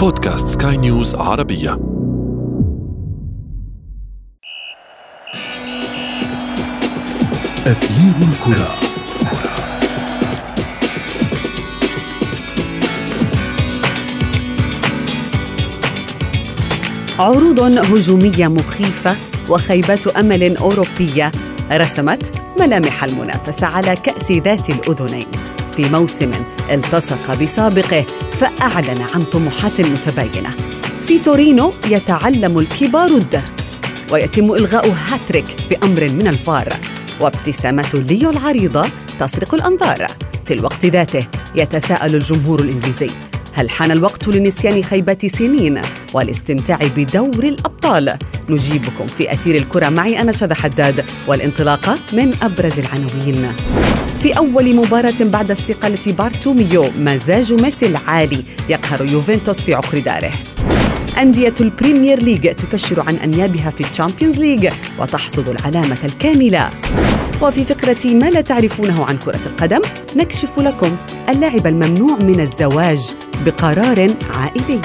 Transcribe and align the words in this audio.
بودكاست 0.00 0.62
سكاي 0.62 0.76
نيوز 0.76 1.14
عربية. 1.14 1.72
أثير 7.66 8.14
الكرة. 8.28 8.68
عروض 17.18 17.60
هجومية 17.60 18.48
مخيفة 18.48 19.16
وخيبات 19.48 20.06
أمل 20.06 20.56
أوروبية 20.56 21.32
رسمت 21.72 22.42
ملامح 22.60 23.04
المنافسة 23.04 23.66
على 23.66 23.96
كأس 23.96 24.32
ذات 24.32 24.70
الأذنين. 24.70 25.26
في 25.76 25.88
موسم 25.88 26.30
التصق 26.70 27.42
بسابقه 27.42 28.04
فأعلن 28.40 29.02
عن 29.14 29.22
طموحات 29.22 29.80
متباينة. 29.80 30.50
في 31.06 31.18
تورينو 31.18 31.72
يتعلم 31.90 32.58
الكبار 32.58 33.10
الدرس 33.10 33.74
ويتم 34.12 34.52
إلغاء 34.52 34.94
هاتريك 35.08 35.44
بأمر 35.70 36.00
من 36.12 36.28
الفار 36.28 36.68
وابتسامة 37.20 38.04
ليو 38.10 38.30
العريضة 38.30 38.82
تسرق 39.18 39.54
الأنظار. 39.54 40.06
في 40.46 40.54
الوقت 40.54 40.86
ذاته 40.86 41.26
يتساءل 41.54 42.14
الجمهور 42.14 42.60
الإنجليزي 42.60 43.10
هل 43.52 43.70
حان 43.70 43.90
الوقت 43.90 44.28
لنسيان 44.28 44.82
خيبة 44.82 45.18
سنين 45.26 45.80
والاستمتاع 46.14 46.78
بدور 46.96 47.44
الأبطال؟ 47.44 48.18
نجيبكم 48.48 49.06
في 49.06 49.32
أثير 49.32 49.56
الكرة 49.56 49.88
معي 49.88 50.20
أنا 50.20 50.32
شذى 50.32 50.54
حداد 50.54 51.04
والانطلاقة 51.28 51.98
من 52.12 52.34
أبرز 52.42 52.78
العناوين. 52.78 53.52
في 54.20 54.38
أول 54.38 54.74
مباراة 54.76 55.14
بعد 55.20 55.50
استقالة 55.50 56.12
بارتوميو 56.12 56.84
مزاج 56.98 57.62
ميسي 57.62 57.86
العالي 57.86 58.42
يقهر 58.68 59.12
يوفنتوس 59.12 59.60
في 59.60 59.74
عقر 59.74 59.98
داره. 59.98 60.30
أندية 61.18 61.54
ال 61.60 61.68
Premier 61.68 62.22
League 62.22 62.54
تكشر 62.54 63.00
عن 63.00 63.16
أنيابها 63.16 63.70
في 63.70 63.90
ال 63.90 63.95
Champions 63.95 64.38
League 64.38 64.68
وتحصد 64.98 65.48
العلامة 65.48 65.98
الكاملة. 66.04 66.70
وفي 67.42 67.64
فقرة 67.64 68.14
ما 68.14 68.30
لا 68.30 68.40
تعرفونه 68.40 69.04
عن 69.04 69.18
كرة 69.18 69.40
القدم 69.46 69.80
نكشف 70.16 70.58
لكم 70.58 70.96
اللاعب 71.28 71.66
الممنوع 71.66 72.16
من 72.18 72.40
الزواج 72.40 73.12
بقرار 73.46 74.06
عائلي. 74.34 74.80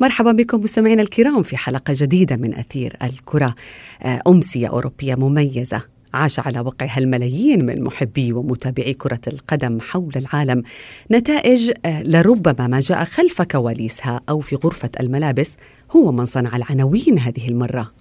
مرحبا 0.00 0.32
بكم 0.32 0.60
مستمعينا 0.60 1.02
الكرام 1.02 1.42
في 1.42 1.56
حلقة 1.56 1.94
جديدة 1.96 2.36
من 2.36 2.54
أثير 2.54 2.96
الكرة. 3.02 3.54
آه، 4.02 4.22
أمسية 4.28 4.66
أوروبية 4.66 5.14
مميزة 5.14 5.82
عاش 6.14 6.40
على 6.40 6.60
وقعها 6.60 6.98
الملايين 6.98 7.66
من 7.66 7.82
محبي 7.82 8.32
ومتابعي 8.32 8.94
كرة 8.94 9.20
القدم 9.26 9.80
حول 9.80 10.12
العالم. 10.16 10.62
نتائج 11.10 11.72
آه، 11.84 12.02
لربما 12.02 12.66
ما 12.66 12.80
جاء 12.80 13.04
خلف 13.04 13.42
كواليسها 13.42 14.20
أو 14.28 14.40
في 14.40 14.56
غرفة 14.56 14.90
الملابس 15.00 15.56
هو 15.90 16.12
من 16.12 16.26
صنع 16.26 16.56
العناوين 16.56 17.18
هذه 17.18 17.48
المرة. 17.48 17.99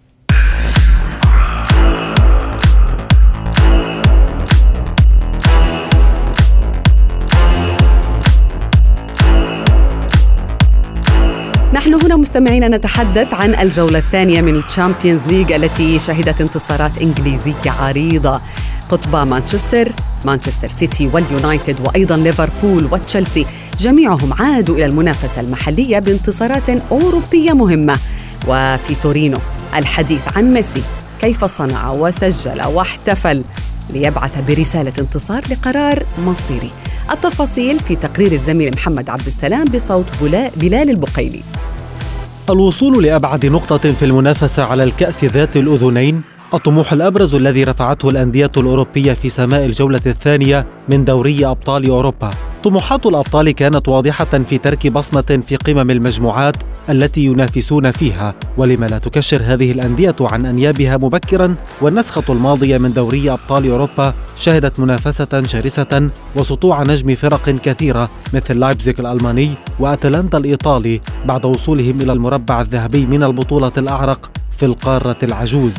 نحن 11.90 12.06
هنا 12.06 12.16
مستمعين 12.16 12.68
نتحدث 12.68 13.34
عن 13.34 13.56
الجولة 13.56 14.00
الثانية 14.00 14.42
من 14.42 14.56
ال 14.56 14.62
Champions 14.62 15.22
League 15.28 15.52
التي 15.52 16.00
شهدت 16.00 16.42
انتصارات 16.42 16.98
إنجليزية 16.98 17.72
عريضة. 17.80 18.42
قطب 18.90 19.16
مانشستر 19.28 19.92
مانشستر 20.26 20.68
سيتي 20.68 21.08
واليونايتد 21.08 21.76
وأيضا 21.88 22.18
ليفربول 22.18 22.86
وتشيلسي. 22.92 23.46
جميعهم 23.80 24.34
عادوا 24.34 24.76
إلى 24.76 24.86
المنافسة 24.86 25.42
المحلية 25.42 26.00
بانتصارات 26.00 26.70
أوروبية 26.92 27.54
مهمة. 27.54 27.98
وفي 28.48 28.96
تورينو 29.04 29.38
الحديث 29.76 30.22
عن 30.36 30.54
ميسي 30.54 30.82
كيف 31.22 31.46
صنع 31.46 31.92
وسجل 31.92 32.62
واحتفل 32.64 33.44
ليبعث 33.90 34.32
برسالة 34.48 34.94
انتصار 35.00 35.44
لقرار 35.50 36.04
مصيري. 36.26 36.72
التفاصيل 37.12 37.80
في 37.80 37.96
تقرير 37.96 38.32
الزميل 38.32 38.72
محمد 38.76 39.10
عبد 39.10 39.28
السلام 39.28 39.66
بصوت 39.66 40.06
بلال 40.58 40.90
البقيلي. 40.90 41.42
الوصول 42.50 43.04
لأبعد 43.04 43.46
نقطة 43.46 43.78
في 43.78 44.06
المنافسة 44.06 44.64
على 44.64 44.84
الكأس 44.84 45.26
ذات 45.26 45.58
الأذنين 45.58 46.22
الطموح 46.54 46.94
الأبرز 46.94 47.36
الذي 47.36 47.64
رفعته 47.64 48.10
الأندية 48.10 48.52
الأوروبية 48.58 49.14
في 49.14 49.30
سماء 49.30 49.66
الجولة 49.66 50.02
الثانية 50.06 50.68
من 50.90 51.06
دوري 51.06 51.46
أبطال 51.46 51.90
أوروبا. 51.90 52.32
طموحات 52.64 53.06
الأبطال 53.06 53.52
كانت 53.52 53.88
واضحة 53.88 54.26
في 54.26 54.58
ترك 54.58 54.88
بصمة 54.88 55.44
في 55.48 55.56
قمم 55.56 55.92
المجموعات 55.92 56.56
التي 56.90 57.26
ينافسون 57.26 57.92
فيها. 57.92 58.36
ولما 58.58 58.86
لا 58.86 58.98
تكشر 58.98 59.42
هذه 59.44 59.72
الأندية 59.72 60.16
عن 60.22 60.46
أنيابها 60.46 60.98
مبكرا 60.98 61.56
والنسخة 61.82 62.24
الماضية 62.34 62.78
من 62.78 62.94
دوري 62.94 63.32
أبطال 63.32 63.72
أوروبا 63.72 64.14
شهدت 64.36 64.80
منافسة 64.80 65.44
شرسة 65.48 66.10
وسطوع 66.36 66.84
نجم 66.84 67.16
فرق 67.16 67.50
كثيرة 67.50 68.10
مثل 68.34 68.60
لايبزيك 68.60 69.00
الألماني 69.00 69.54
وأتلانتا 69.80 70.38
الإيطالي 70.38 71.02
بعد 71.26 71.46
وصولهم 71.46 72.02
إلى 72.02 72.12
المربع 72.12 72.62
الذهبي 72.62 73.06
من 73.06 73.24
البطولة 73.24 73.72
الأعرق 73.78 74.32
في 74.58 74.66
القارة 74.66 75.18
العجوز. 75.24 75.74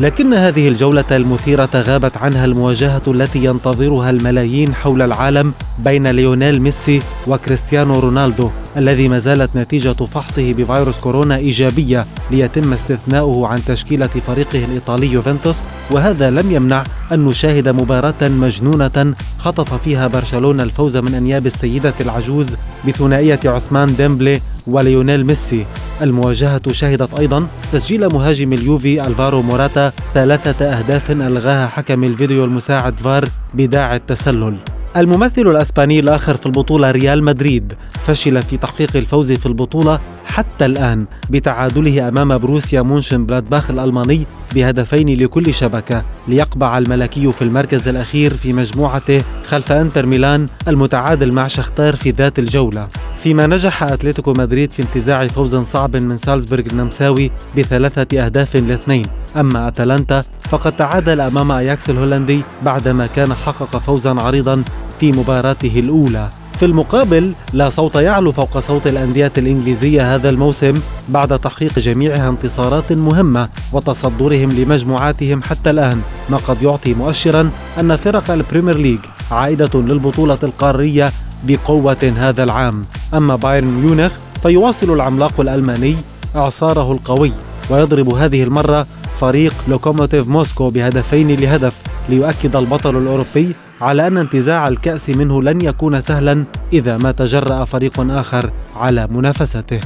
لكن 0.00 0.34
هذه 0.34 0.68
الجولة 0.68 1.04
المثيرة 1.10 1.68
غابت 1.74 2.16
عنها 2.16 2.44
المواجهة 2.44 3.02
التي 3.06 3.44
ينتظرها 3.44 4.10
الملايين 4.10 4.74
حول 4.74 5.02
العالم 5.02 5.52
بين 5.78 6.06
ليونيل 6.06 6.62
ميسي 6.62 7.02
وكريستيانو 7.26 7.98
رونالدو 8.00 8.50
الذي 8.76 9.08
ما 9.08 9.18
زالت 9.18 9.56
نتيجة 9.56 9.92
فحصه 9.92 10.52
بفيروس 10.52 10.98
كورونا 10.98 11.36
إيجابية 11.36 12.06
ليتم 12.30 12.72
استثناؤه 12.72 13.46
عن 13.48 13.64
تشكيلة 13.66 14.06
فريقه 14.06 14.64
الإيطالي 14.64 15.12
يوفنتوس 15.12 15.56
وهذا 15.90 16.30
لم 16.30 16.52
يمنع 16.52 16.84
أن 17.12 17.24
نشاهد 17.24 17.68
مباراة 17.68 18.14
مجنونة 18.22 19.14
خطف 19.38 19.74
فيها 19.74 20.06
برشلونة 20.06 20.62
الفوز 20.62 20.96
من 20.96 21.14
أنياب 21.14 21.46
السيدة 21.46 21.94
العجوز 22.00 22.50
بثنائية 22.88 23.40
عثمان 23.44 23.96
ديمبلي 23.96 24.40
وليونيل 24.66 25.26
ميسي. 25.26 25.66
المواجهة 26.02 26.72
شهدت 26.72 27.20
أيضا 27.20 27.46
تسجيل 27.72 28.08
مهاجم 28.08 28.52
اليوفي 28.52 29.06
ألفارو 29.06 29.42
موراتا 29.42 29.83
ثلاثة 30.14 30.64
أهداف 30.64 31.10
ألغاها 31.10 31.66
حكم 31.66 32.04
الفيديو 32.04 32.44
المساعد 32.44 33.00
فار 33.00 33.24
بداعي 33.54 33.96
التسلل. 33.96 34.56
الممثل 34.96 35.42
الأسباني 35.42 36.00
الآخر 36.00 36.36
في 36.36 36.46
البطولة 36.46 36.90
ريال 36.90 37.24
مدريد 37.24 37.72
فشل 38.06 38.42
في 38.42 38.56
تحقيق 38.56 38.96
الفوز 38.96 39.32
في 39.32 39.46
البطولة 39.46 40.00
حتى 40.34 40.66
الآن 40.66 41.06
بتعادله 41.30 42.08
أمام 42.08 42.38
بروسيا 42.38 42.82
مونشن 42.82 43.26
بلادباخ 43.26 43.70
الألماني 43.70 44.26
بهدفين 44.54 45.18
لكل 45.18 45.54
شبكة 45.54 46.04
ليقبع 46.28 46.78
الملكي 46.78 47.32
في 47.32 47.42
المركز 47.42 47.88
الأخير 47.88 48.34
في 48.34 48.52
مجموعته 48.52 49.22
خلف 49.48 49.72
إنتر 49.72 50.06
ميلان 50.06 50.48
المتعادل 50.68 51.32
مع 51.32 51.46
شختار 51.46 51.96
في 51.96 52.10
ذات 52.10 52.38
الجولة. 52.38 52.88
فيما 53.16 53.46
نجح 53.46 53.82
أتلتيكو 53.82 54.32
مدريد 54.32 54.70
في 54.70 54.82
انتزاع 54.82 55.26
فوز 55.26 55.56
صعب 55.56 55.96
من 55.96 56.16
سالزبورغ 56.16 56.64
النمساوي 56.66 57.30
بثلاثة 57.56 58.24
أهداف 58.24 58.56
لاثنين. 58.56 59.06
أما 59.36 59.68
أتلانتا 59.68 60.24
فقد 60.50 60.76
تعادل 60.76 61.20
أمام 61.20 61.52
أياكس 61.52 61.90
الهولندي 61.90 62.42
بعدما 62.62 63.06
كان 63.06 63.34
حقق 63.34 63.76
فوزا 63.76 64.20
عريضا 64.20 64.64
في 65.00 65.12
مباراته 65.12 65.78
الأولى. 65.78 66.28
في 66.58 66.64
المقابل 66.64 67.32
لا 67.52 67.68
صوت 67.68 67.94
يعلو 67.94 68.32
فوق 68.32 68.58
صوت 68.58 68.86
الأندية 68.86 69.32
الإنجليزية 69.38 70.14
هذا 70.14 70.30
الموسم 70.30 70.74
بعد 71.08 71.38
تحقيق 71.38 71.78
جميعها 71.78 72.28
انتصارات 72.28 72.92
مهمة 72.92 73.48
وتصدرهم 73.72 74.52
لمجموعاتهم 74.52 75.42
حتى 75.42 75.70
الآن 75.70 76.00
ما 76.30 76.36
قد 76.36 76.62
يعطي 76.62 76.94
مؤشرا 76.94 77.50
أن 77.80 77.96
فرق 77.96 78.30
ال 78.30 78.36
Premier 78.36 78.76
League 78.78 78.98
عائدة 79.30 79.70
للبطولة 79.74 80.38
القارية 80.42 81.12
بقوة 81.44 82.12
هذا 82.16 82.44
العام. 82.44 82.84
أما 83.14 83.36
بايرن 83.36 83.66
ميونخ 83.66 84.12
فيواصل 84.42 84.90
العملاق 84.94 85.40
الألماني 85.40 85.96
إعصاره 86.36 86.92
القوي 86.92 87.32
ويضرب 87.70 88.14
هذه 88.14 88.42
المرة 88.42 88.86
فريق 89.20 89.54
لوكوموتيف 89.68 90.28
موسكو 90.28 90.70
بهدفين 90.70 91.36
لهدف 91.36 91.72
ليؤكد 92.08 92.56
البطل 92.56 92.96
الأوروبي 92.96 93.56
على 93.84 94.06
أن 94.06 94.16
انتزاع 94.18 94.68
الكأس 94.68 95.10
منه 95.10 95.42
لن 95.42 95.64
يكون 95.64 96.00
سهلا 96.00 96.44
إذا 96.72 96.96
ما 96.96 97.12
تجرأ 97.12 97.64
فريق 97.64 98.00
آخر 98.00 98.50
على 98.76 99.06
منافسته. 99.10 99.80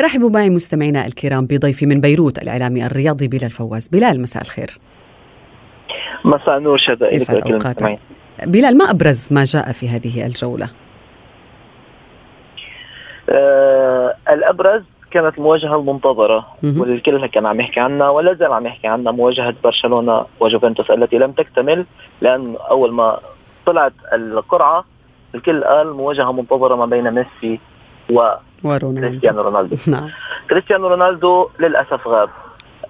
رحبوا 0.00 0.30
معي 0.30 0.50
مستمعينا 0.50 1.06
الكرام 1.06 1.46
بضيفي 1.46 1.86
من 1.86 2.00
بيروت 2.00 2.42
الإعلامي 2.42 2.86
الرياضي 2.86 3.28
بلال 3.28 3.50
فواز. 3.50 3.88
بلال 3.88 4.20
مساء 4.20 4.42
الخير. 4.42 4.78
مساء 6.24 6.58
النور 6.58 6.78
شذا 6.78 7.08
بلال 8.42 8.78
ما 8.78 8.90
أبرز 8.90 9.28
ما 9.30 9.44
جاء 9.44 9.72
في 9.72 9.88
هذه 9.88 10.26
الجولة؟ 10.26 10.68
آه 13.30 14.16
الأبرز 14.28 14.82
كانت 15.16 15.38
المواجهه 15.38 15.76
المنتظرة. 15.76 16.46
مهم. 16.62 16.80
واللي 16.80 16.94
الكل 16.94 17.26
كان 17.26 17.46
عم 17.46 17.60
يحكي 17.60 17.80
عنها 17.80 18.08
ولا 18.08 18.34
زال 18.34 18.52
عم 18.52 18.66
يحكي 18.66 18.86
عنها 18.86 19.12
مواجهة 19.12 19.54
برشلونة 19.64 20.24
وجوفنتوس 20.40 20.90
التي 20.90 21.18
لم 21.18 21.32
تكتمل 21.32 21.86
لأن 22.20 22.56
أول 22.70 22.92
ما 22.92 23.18
طلعت 23.66 23.92
القرعة 24.12 24.84
الكل 25.34 25.64
قال 25.64 25.92
مواجهة 25.92 26.32
منتظرة 26.32 26.74
ما 26.74 26.86
بين 26.86 27.10
ميسي 27.10 27.60
ورونالدو. 28.10 29.06
وكريستيانو 29.06 29.40
رونالدو. 29.40 29.76
نعم. 29.92 30.08
كريستيانو 30.50 30.88
رونالدو 30.88 31.48
للأسف 31.60 32.08
غاب. 32.08 32.28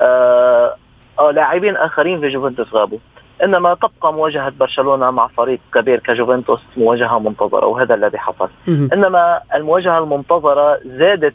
آه 0.01 0.75
آه 1.19 1.31
لاعبين 1.31 1.77
آخرين 1.77 2.21
في 2.21 2.29
جوفنتوس 2.29 2.75
غابوا. 2.75 2.99
إنما 3.45 3.75
تبقى 3.75 4.13
مواجهة 4.13 4.53
برشلونة 4.61 5.11
مع 5.11 5.27
فريق 5.27 5.61
كبير 5.75 5.99
كجوفنتوس 5.99 6.61
مواجهة 6.77 7.19
منتظرة 7.19 7.67
وهذا 7.67 7.95
الذي 7.95 8.19
حصل. 8.19 8.49
إنما 8.69 9.41
المواجهة 9.55 9.99
المنتظرة 9.99 10.79
زادت 10.85 11.35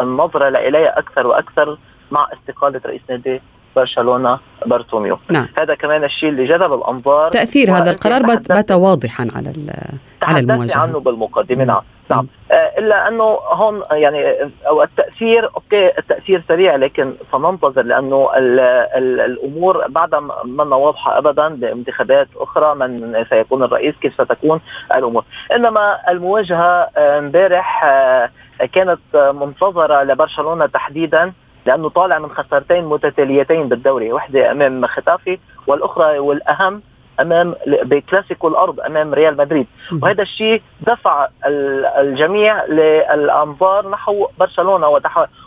النظرة 0.00 0.48
اليها 0.48 0.98
أكثر 0.98 1.26
وأكثر 1.26 1.78
مع 2.10 2.28
استقالة 2.32 2.80
رئيس 2.86 3.02
نادي 3.10 3.40
برشلونة 3.76 4.38
بارتوميو. 4.66 5.18
نعم. 5.32 5.46
هذا 5.58 5.74
كمان 5.74 6.04
الشيء 6.04 6.28
اللي 6.28 6.44
جذب 6.44 6.72
الأنظار 6.72 7.30
تأثير 7.30 7.70
هذا 7.70 7.90
القرار 7.90 8.22
بات 8.48 8.72
واضحا 8.72 9.28
على 9.34 9.48
على 9.48 9.98
تحدثت 10.20 10.50
المواجهة 10.50 10.80
عنه 10.80 11.00
بالمقدمة. 11.00 11.64
نعم. 11.64 11.82
نعم. 12.10 12.20
مم. 12.20 12.28
آه، 12.50 12.78
إلا 12.78 13.08
أنه 13.08 13.24
هون 13.52 13.82
يعني 13.90 14.28
آه، 14.28 14.50
أو 14.66 14.82
التاثير 14.82 15.44
okay 15.44 15.98
التأثير 15.98 16.42
سريع 16.48 16.76
لكن 16.76 17.14
سننتظر 17.32 17.82
لأنه 17.82 18.30
ال 18.36 18.60
ال 18.60 19.20
الأمور 19.20 19.86
بعد 19.88 20.14
ما 20.44 20.76
واضحة 20.76 21.18
ابدا 21.18 21.48
بانتخابات 21.48 22.28
أخرى 22.36 22.74
من 22.74 23.24
سيكون 23.30 23.62
الرئيس 23.62 23.94
كيف 24.02 24.14
ستكون 24.14 24.60
الأمور. 24.94 25.24
إنما 25.52 25.98
المواجهة 26.10 26.88
آه، 26.96 27.18
امبارح 27.18 27.84
آه، 27.84 28.30
كانت 28.66 28.98
منتظرة 29.14 30.02
لبرشلونة 30.02 30.66
تحديدا 30.66 31.32
لأنه 31.66 31.88
طالع 31.88 32.18
من 32.18 32.30
خسارتين 32.30 32.84
متتاليتين 32.84 33.68
بالدوري 33.68 34.12
واحدة 34.12 34.50
أمام 34.50 34.86
ختافي 34.86 35.38
والأخرى 35.66 36.18
والأهم 36.18 36.82
أمام 37.20 37.54
بكلاسيكو 37.66 38.48
الأرض 38.48 38.80
أمام 38.80 39.14
ريال 39.14 39.36
مدريد. 39.36 39.66
وهذا 40.02 40.22
الشيء 40.22 40.62
دفع 40.80 41.28
ال- 41.46 41.86
الجميع 41.86 42.64
للأنظار 42.64 43.88
نحو 43.90 44.26
برشلونة 44.38 45.00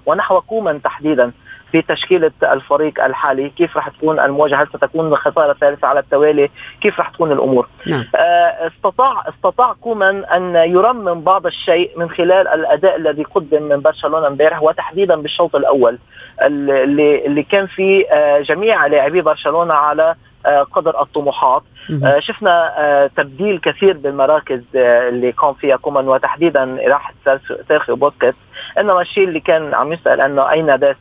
ونحو 0.06 0.42
كومان 0.42 0.82
تحديدا 0.82 1.32
في 1.74 1.82
تشكيله 1.82 2.32
الفريق 2.44 3.04
الحالي 3.04 3.50
كيف 3.50 3.78
راح 3.78 3.90
تكون 3.90 4.20
المواجهة؟ 4.20 4.62
هل 4.64 4.68
ستكون 4.68 5.16
خساره 5.16 5.54
ثالثه 5.54 5.88
على 5.88 6.00
التوالي؟ 6.00 6.50
كيف 6.82 7.00
راح 7.00 7.10
تكون 7.10 7.32
الأمور؟ 7.32 7.68
نعم. 7.88 8.04
آه، 8.16 8.68
استطاع 8.68 9.24
استطاع 9.30 9.74
كومان 9.82 10.24
أن 10.26 10.56
يرمم 10.56 11.22
بعض 11.22 11.46
الشيء 11.46 11.92
من 12.00 12.10
خلال 12.10 12.48
الأداء 12.48 12.96
الذي 12.96 13.24
قدم 13.24 13.64
من 13.64 13.80
برشلونة 13.82 14.28
امبارح 14.28 14.64
وتحديدا 14.64 15.16
بالشوط 15.16 15.56
الأول 15.56 15.98
اللي 16.42 17.26
اللي 17.26 17.44
كان 17.44 17.66
فيه 17.68 18.06
آه، 18.12 18.40
جميع 18.40 18.86
لاعبي 18.86 19.22
برشلونة 19.22 19.74
على 19.74 20.16
آه، 20.46 20.64
قدر 20.64 21.02
الطموحات. 21.02 21.64
آه، 22.04 22.20
شفنا 22.20 22.74
آه، 22.80 23.08
تبديل 23.08 23.60
كثير 23.60 23.98
بالمراكز 23.98 24.62
آه، 24.76 25.10
اللي 25.10 25.32
قام 25.32 25.54
فيها 25.54 25.76
كومان 25.76 26.08
وتحديدا 26.08 26.78
سيرخ- 27.26 27.68
سيرخيو 27.68 27.96
بوسكيتس. 27.96 28.38
إنما 28.80 29.02
الشيء 29.02 29.24
اللي 29.28 29.40
كان 29.40 29.74
عم 29.74 29.94
يسأل 29.94 30.22
أنه 30.22 30.52
أين 30.52 30.66
ديست 30.80 31.00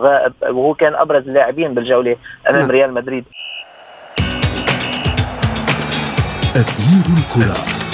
غائب 0.00 0.32
وهو 0.42 0.74
كان 0.74 0.94
أبرز 0.94 1.28
اللاعبين 1.28 1.74
بالجولة 1.74 2.16
أمام 2.48 2.60
نعم. 2.60 2.70
ريال 2.70 2.94
مدريد 2.94 3.24
أثير 6.56 7.04
الكرة 7.18 7.85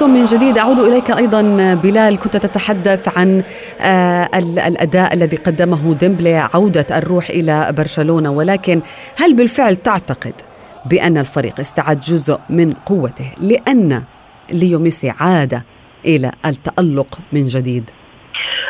بكم 0.00 0.14
من 0.14 0.24
جديد. 0.24 0.58
أعود 0.58 0.78
إليك 0.78 1.10
أيضا 1.10 1.42
بلال 1.74 2.18
كنت 2.18 2.36
تتحدث 2.36 3.18
عن 3.18 3.42
آه، 3.80 4.28
ال- 4.34 4.58
الأداء 4.58 5.14
الذي 5.14 5.36
قدمه 5.36 5.94
ديمبلي 5.94 6.34
عودة 6.54 6.86
الروح 6.98 7.30
إلى 7.30 7.72
برشلونة. 7.76 8.30
ولكن 8.30 8.80
هل 9.16 9.34
بالفعل 9.34 9.76
تعتقد 9.76 10.32
بأن 10.86 11.18
الفريق 11.18 11.60
استعاد 11.60 12.00
جزء 12.00 12.38
من 12.50 12.72
قوته 12.72 13.30
لأن 13.40 14.02
ليو 14.52 14.78
ميسي 14.78 15.10
عاد 15.20 15.62
إلى 16.06 16.30
التألق 16.46 17.18
من 17.32 17.46
جديد؟ 17.46 17.90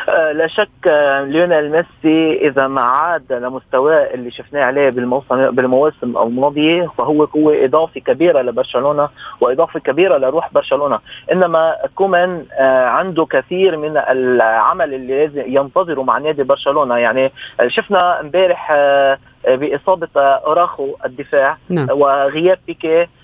لا 0.07 0.47
شك 0.47 0.69
آه، 0.87 1.23
ليونيل 1.23 1.71
ميسي 1.71 2.47
إذا 2.47 2.67
ما 2.67 2.81
عاد 2.81 3.33
لمستواه 3.33 4.13
اللي 4.13 4.31
شفناه 4.31 4.63
عليه 4.63 4.89
بالموسم 4.89 5.51
بالمواسم 5.51 6.17
الماضيه 6.17 6.87
فهو 6.97 7.25
قوة 7.25 7.65
اضافه 7.65 7.99
كبيرة 7.99 8.41
لبرشلونة 8.41 9.09
واضافه 9.41 9.79
كبيرة 9.79 10.17
لروح 10.17 10.53
برشلونة. 10.53 10.99
إنما 11.31 11.75
كومان 11.95 12.45
آه، 12.53 12.85
عنده 12.85 13.25
كثير 13.25 13.77
من 13.77 13.97
العمل 13.97 14.93
اللي 14.93 15.25
لازم 15.25 15.43
ينتظره 15.47 16.01
مع 16.03 16.17
نادي 16.17 16.43
برشلونة. 16.43 16.97
يعني 16.97 17.31
آه، 17.59 17.67
شفنا 17.67 18.19
امبارح 18.19 18.71
آه، 18.71 19.17
آه، 19.47 19.55
بإصابة 19.55 20.07
آه، 20.17 20.41
أراوخو 20.45 20.95
الدفاع 21.05 21.57
نعم. 21.69 21.87
وغياب 21.91 22.59
بيكي 22.67 23.01
آه، 23.01 23.03
است- 23.03 23.20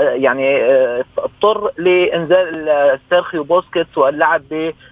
يعني 0.00 0.64
آه، 0.64 1.04
اضطر 1.18 1.70
لإنزال 1.78 2.98
سيرخيو 3.10 3.44
بوسكيتس 3.44 3.98
واللعب 3.98 4.42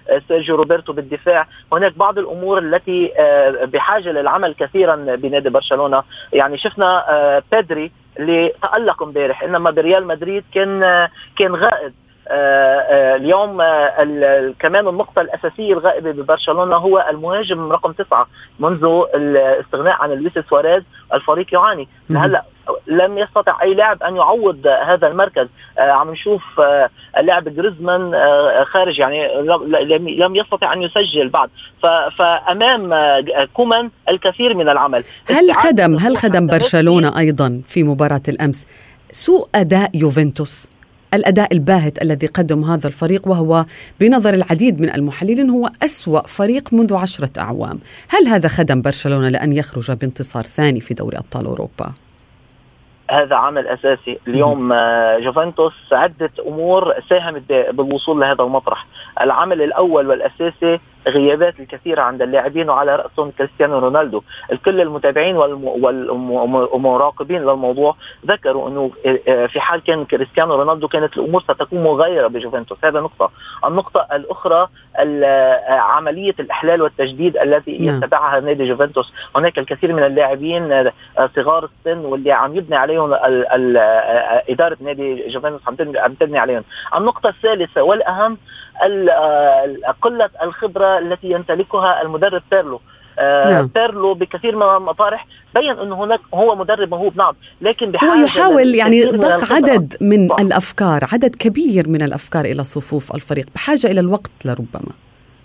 بسيرجيو 0.09 0.55
روبرتو 0.55 0.93
بالدفاع. 0.93 1.47
هناك 1.73 1.97
بعض 1.97 2.17
الأمور 2.19 2.57
التي 2.59 3.11
آه، 3.19 3.65
بحاجة 3.65 4.09
للعمل 4.11 4.53
كثيرا 4.53 4.95
بنادي 4.95 5.49
برشلونة. 5.49 6.03
يعني 6.33 6.57
شفنا 6.57 7.11
آه، 7.11 7.43
بيدري 7.51 7.91
اللي 8.19 8.51
تالق 8.61 9.03
امبارح 9.03 9.43
إنما 9.43 9.71
بريال 9.71 10.07
مدريد 10.07 10.43
كان 10.53 11.07
كان 11.37 11.55
غائب. 11.55 11.93
اليوم 13.15 13.61
ال- 13.61 14.23
ال- 14.23 14.53
كمان 14.59 14.87
النقطة 14.87 15.21
الأساسية 15.21 15.73
الغائبة 15.73 16.11
ببرشلونة 16.11 16.75
هو 16.75 17.05
المهاجم 17.09 17.71
رقم 17.71 17.91
تسعة 17.91 18.27
منذ 18.59 19.03
الاستغناء 19.15 19.93
عن 20.01 20.09
لويس 20.11 20.39
سواريز 20.49 20.83
الفريق 21.13 21.53
يعاني. 21.53 21.87
هلأ 22.25 22.43
لم 22.87 23.17
يستطع 23.17 23.61
أي 23.61 23.73
لاعب 23.73 24.03
أن 24.03 24.15
يعوض 24.15 24.67
هذا 24.87 25.07
المركز. 25.07 25.47
آه، 25.79 25.81
عم 25.91 26.11
نشوف 26.11 26.41
آه، 26.59 26.89
اللاعب 27.17 27.55
جريزمان 27.55 28.13
آه، 28.13 28.63
خارج 28.63 28.99
يعني 28.99 29.27
لم- 30.17 30.35
يستطع 30.35 30.73
أن 30.73 30.81
يسجل 30.81 31.29
بعد. 31.29 31.49
فأمام 32.17 32.93
كومان 33.53 33.89
الكثير 34.09 34.53
من 34.53 34.69
العمل. 34.69 35.03
هل 35.29 35.53
خدم 35.53 35.95
هل 35.97 36.17
خدم 36.17 36.47
برشلونة 36.47 37.17
أيضا 37.19 37.61
في 37.67 37.83
مباراة 37.83 38.21
الأمس؟ 38.27 38.65
سوء 39.11 39.47
أداء 39.55 39.89
يوفنتوس 39.95 40.69
الأداء 41.13 41.53
الباهت 41.53 42.01
الذي 42.01 42.27
قدم 42.27 42.63
هذا 42.63 42.87
الفريق 42.87 43.27
وهو 43.27 43.65
بنظر 43.99 44.33
العديد 44.33 44.81
من 44.81 44.95
المحللين 44.95 45.49
هو 45.49 45.69
أسوأ 45.83 46.27
فريق 46.27 46.73
منذ 46.73 46.93
عشرة 46.95 47.29
أعوام. 47.37 47.79
هل 48.09 48.27
هذا 48.27 48.47
خدم 48.49 48.81
برشلونة 48.81 49.29
لأن 49.29 49.53
يخرج 49.53 49.91
بانتصار 49.91 50.43
ثاني 50.43 50.81
في 50.81 50.93
دوري 50.93 51.17
أبطال 51.17 51.45
أوروبا؟ 51.45 51.93
هذا 53.11 53.35
عامل 53.35 53.67
أساسي. 53.67 54.19
اليوم 54.27 54.73
آه، 54.73 55.19
جوفنتوس 55.19 55.73
عده 55.91 56.31
أمور 56.47 56.93
ساهمت 57.09 57.51
بالوصول 57.51 58.19
لهذا 58.19 58.43
المطرح. 58.43 58.85
العامل 59.21 59.61
الأول 59.61 60.07
والأساسي 60.07 60.79
غيابات 61.07 61.59
الكثيرة 61.59 62.01
عند 62.01 62.21
اللاعبين 62.21 62.69
وعلى 62.69 62.95
رأسهم 62.95 63.31
كريستيانو 63.31 63.79
رونالدو 63.79 64.21
الكل 64.51 64.81
المتابعين 64.81 65.35
والم- 65.37 65.83
والم- 65.83 66.31
والمراقبين 66.55 67.41
للموضوع 67.41 67.95
ذكروا 68.25 68.69
إنه 68.69 68.91
آه، 69.05 69.19
آه، 69.27 69.45
في 69.45 69.59
حال 69.59 69.83
كان 69.83 70.05
كريستيانو 70.05 70.55
رونالدو 70.55 70.87
كانت 70.87 71.17
الأمور 71.17 71.41
ستكون 71.41 71.83
مغايرة 71.83 72.27
بجوفنتوس 72.27 72.77
هذا 72.83 72.99
نقطة 73.01 73.31
النقطة 73.65 74.07
الأخرى 74.13 74.67
ال- 74.99 75.23
آه، 75.23 75.69
عملية 75.79 76.35
الإحلال 76.39 76.81
والتجديد 76.81 77.37
التي 77.37 77.77
نعم. 77.77 77.97
يتبعها 77.97 78.39
نادي 78.39 78.67
جوفنتوس 78.69 79.13
هناك 79.35 79.59
الكثير 79.59 79.93
من 79.93 80.03
اللاعبين 80.03 80.91
صغار 81.35 81.63
السن 81.65 81.97
واللي 82.05 82.31
عم 82.31 82.55
يبني 82.55 82.75
عليهم 82.75 83.13
ال 83.13 83.47
ال 83.53 83.77
إدارة 84.49 84.77
نادي 84.81 85.27
جوفنتوس 85.27 85.61
عم 85.97 86.13
تبني 86.13 86.39
عليهم. 86.39 86.63
النقطة 86.95 87.29
الثالثة 87.29 87.81
والأهم 87.83 88.31
ال- 88.31 88.37
قلة 90.01 90.29
الخبرة 90.43 90.99
التي 90.99 91.31
يمتلكها 91.31 92.01
المدرب 92.01 92.41
بيرلو. 92.51 92.81
آه، 93.19 93.47
نعم. 93.51 93.69
بيرلو 93.75 94.13
بكثير 94.13 94.55
من 94.55 94.63
المطارح 94.63 95.27
بين 95.55 95.79
انه 95.79 96.03
هناك 96.03 96.19
هو 96.33 96.55
مدرب 96.55 96.89
موهوب 96.89 97.17
نعم 97.17 97.33
لكن 97.61 97.93
هو 98.03 98.13
يحاول 98.13 98.75
يعني 98.75 99.05
ضخ. 99.05 99.51
عدد 99.51 99.95
من. 100.01 100.31
الأفكار 100.39 101.05
عدد 101.13 101.35
كبير 101.35 101.89
من 101.89 102.01
الأفكار 102.01 102.45
إلى 102.45 102.63
صفوف 102.63 103.15
الفريق 103.15 103.45
بحاجة 103.55 103.87
إلى 103.87 103.99
الوقت 103.99 104.31
لربما 104.45 104.91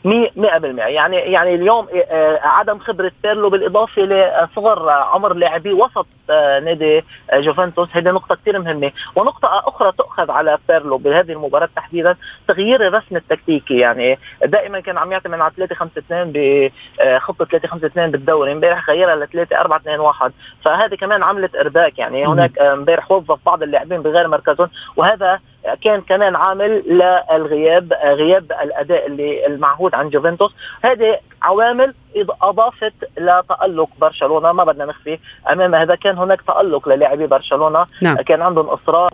100% 0.05 0.89
يعني 0.89 1.17
يعني 1.17 1.55
اليوم 1.55 1.87
آه، 2.11 2.41
عدم 2.43 2.79
خبرة 2.79 3.13
بيرلو 3.23 3.51
بالإضافة 3.51 4.03
لصغر 4.03 4.91
عمر 4.91 5.35
لاعبي 5.35 5.73
وسط 5.73 6.07
آه، 6.31 6.61
نادي 6.61 7.05
آه، 7.31 7.41
جوفنتوس. 7.41 7.89
هذه 7.93 8.11
نقطة 8.11 8.35
كثير 8.35 8.59
مهمة. 8.59 8.93
ونقطة 9.17 9.49
أخرى 9.69 9.93
تؤخذ 9.93 10.31
على 10.31 10.59
بيرلو 10.69 10.99
بهذه 10.99 11.33
المباراة 11.33 11.69
تحديدا 11.77 12.17
تغيير 12.49 12.87
الرسم 12.87 13.17
التكتيكي. 13.17 13.79
يعني 13.79 14.19
دائما 14.45 14.81
كان 14.81 14.99
عم 14.99 15.13
يعتمد 15.13 15.41
على 15.41 15.53
3 15.57 15.75
5 15.75 15.99
2 15.99 16.33
بخطه 16.35 17.45
3 17.45 17.69
5 17.69 17.87
2 17.87 18.11
بالدوري. 18.11 18.53
امبارح 18.53 18.91
غيرها 18.91 19.17
ل 19.17 19.29
3 19.29 19.61
4 19.61 19.77
2 19.77 20.01
1 20.01 20.33
فهذه 20.65 20.95
كمان 20.95 21.23
عملت 21.23 21.57
إرباك. 21.57 21.99
يعني 21.99 22.27
هناك 22.27 22.59
امبارح 22.59 23.13
وظف 23.13 23.39
بعض 23.47 23.63
اللاعبين 23.63 24.03
بغير 24.03 24.29
مركزهم. 24.29 24.69
وهذا 24.97 25.41
كان 25.83 26.01
كمان 26.01 26.37
عامل 26.37 26.83
للغياب 26.87 27.93
غياب 27.93 28.53
الأداء 28.63 29.07
اللي 29.07 29.47
المعهود 29.47 29.95
عن 29.95 30.09
جوفنتوس. 30.09 30.55
هذه 30.83 31.19
عوامل 31.43 31.95
أضافت 32.43 32.93
لتالق 33.19 33.89
برشلونة 34.01 34.53
ما 34.53 34.65
بدنا 34.65 34.85
نخفي 34.85 35.19
أمام 35.53 35.75
هذا. 35.75 35.95
كان 35.95 36.19
هناك 36.19 36.43
تألق 36.43 36.89
للاعبي 36.89 37.27
برشلونة. 37.27 37.87
نعم. 38.03 38.17
كان 38.17 38.43
عندهم 38.43 38.67
إصرار 38.67 39.11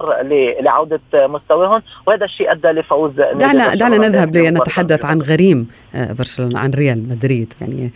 لعودة 0.60 1.00
مستواهم 1.14 1.82
وهذا 2.06 2.24
الشيء 2.24 2.52
أدى 2.52 2.68
لفوز 2.68 3.12
دعنا 3.34 3.74
دعنا 3.74 3.98
نذهب 3.98 4.36
لنتحدث 4.36 5.04
عن 5.04 5.22
غريم 5.22 5.68
آه، 5.94 6.12
برشلونة 6.12 6.58
عن 6.58 6.70
ريال 6.70 7.08
مدريد 7.08 7.54
يعني 7.60 7.90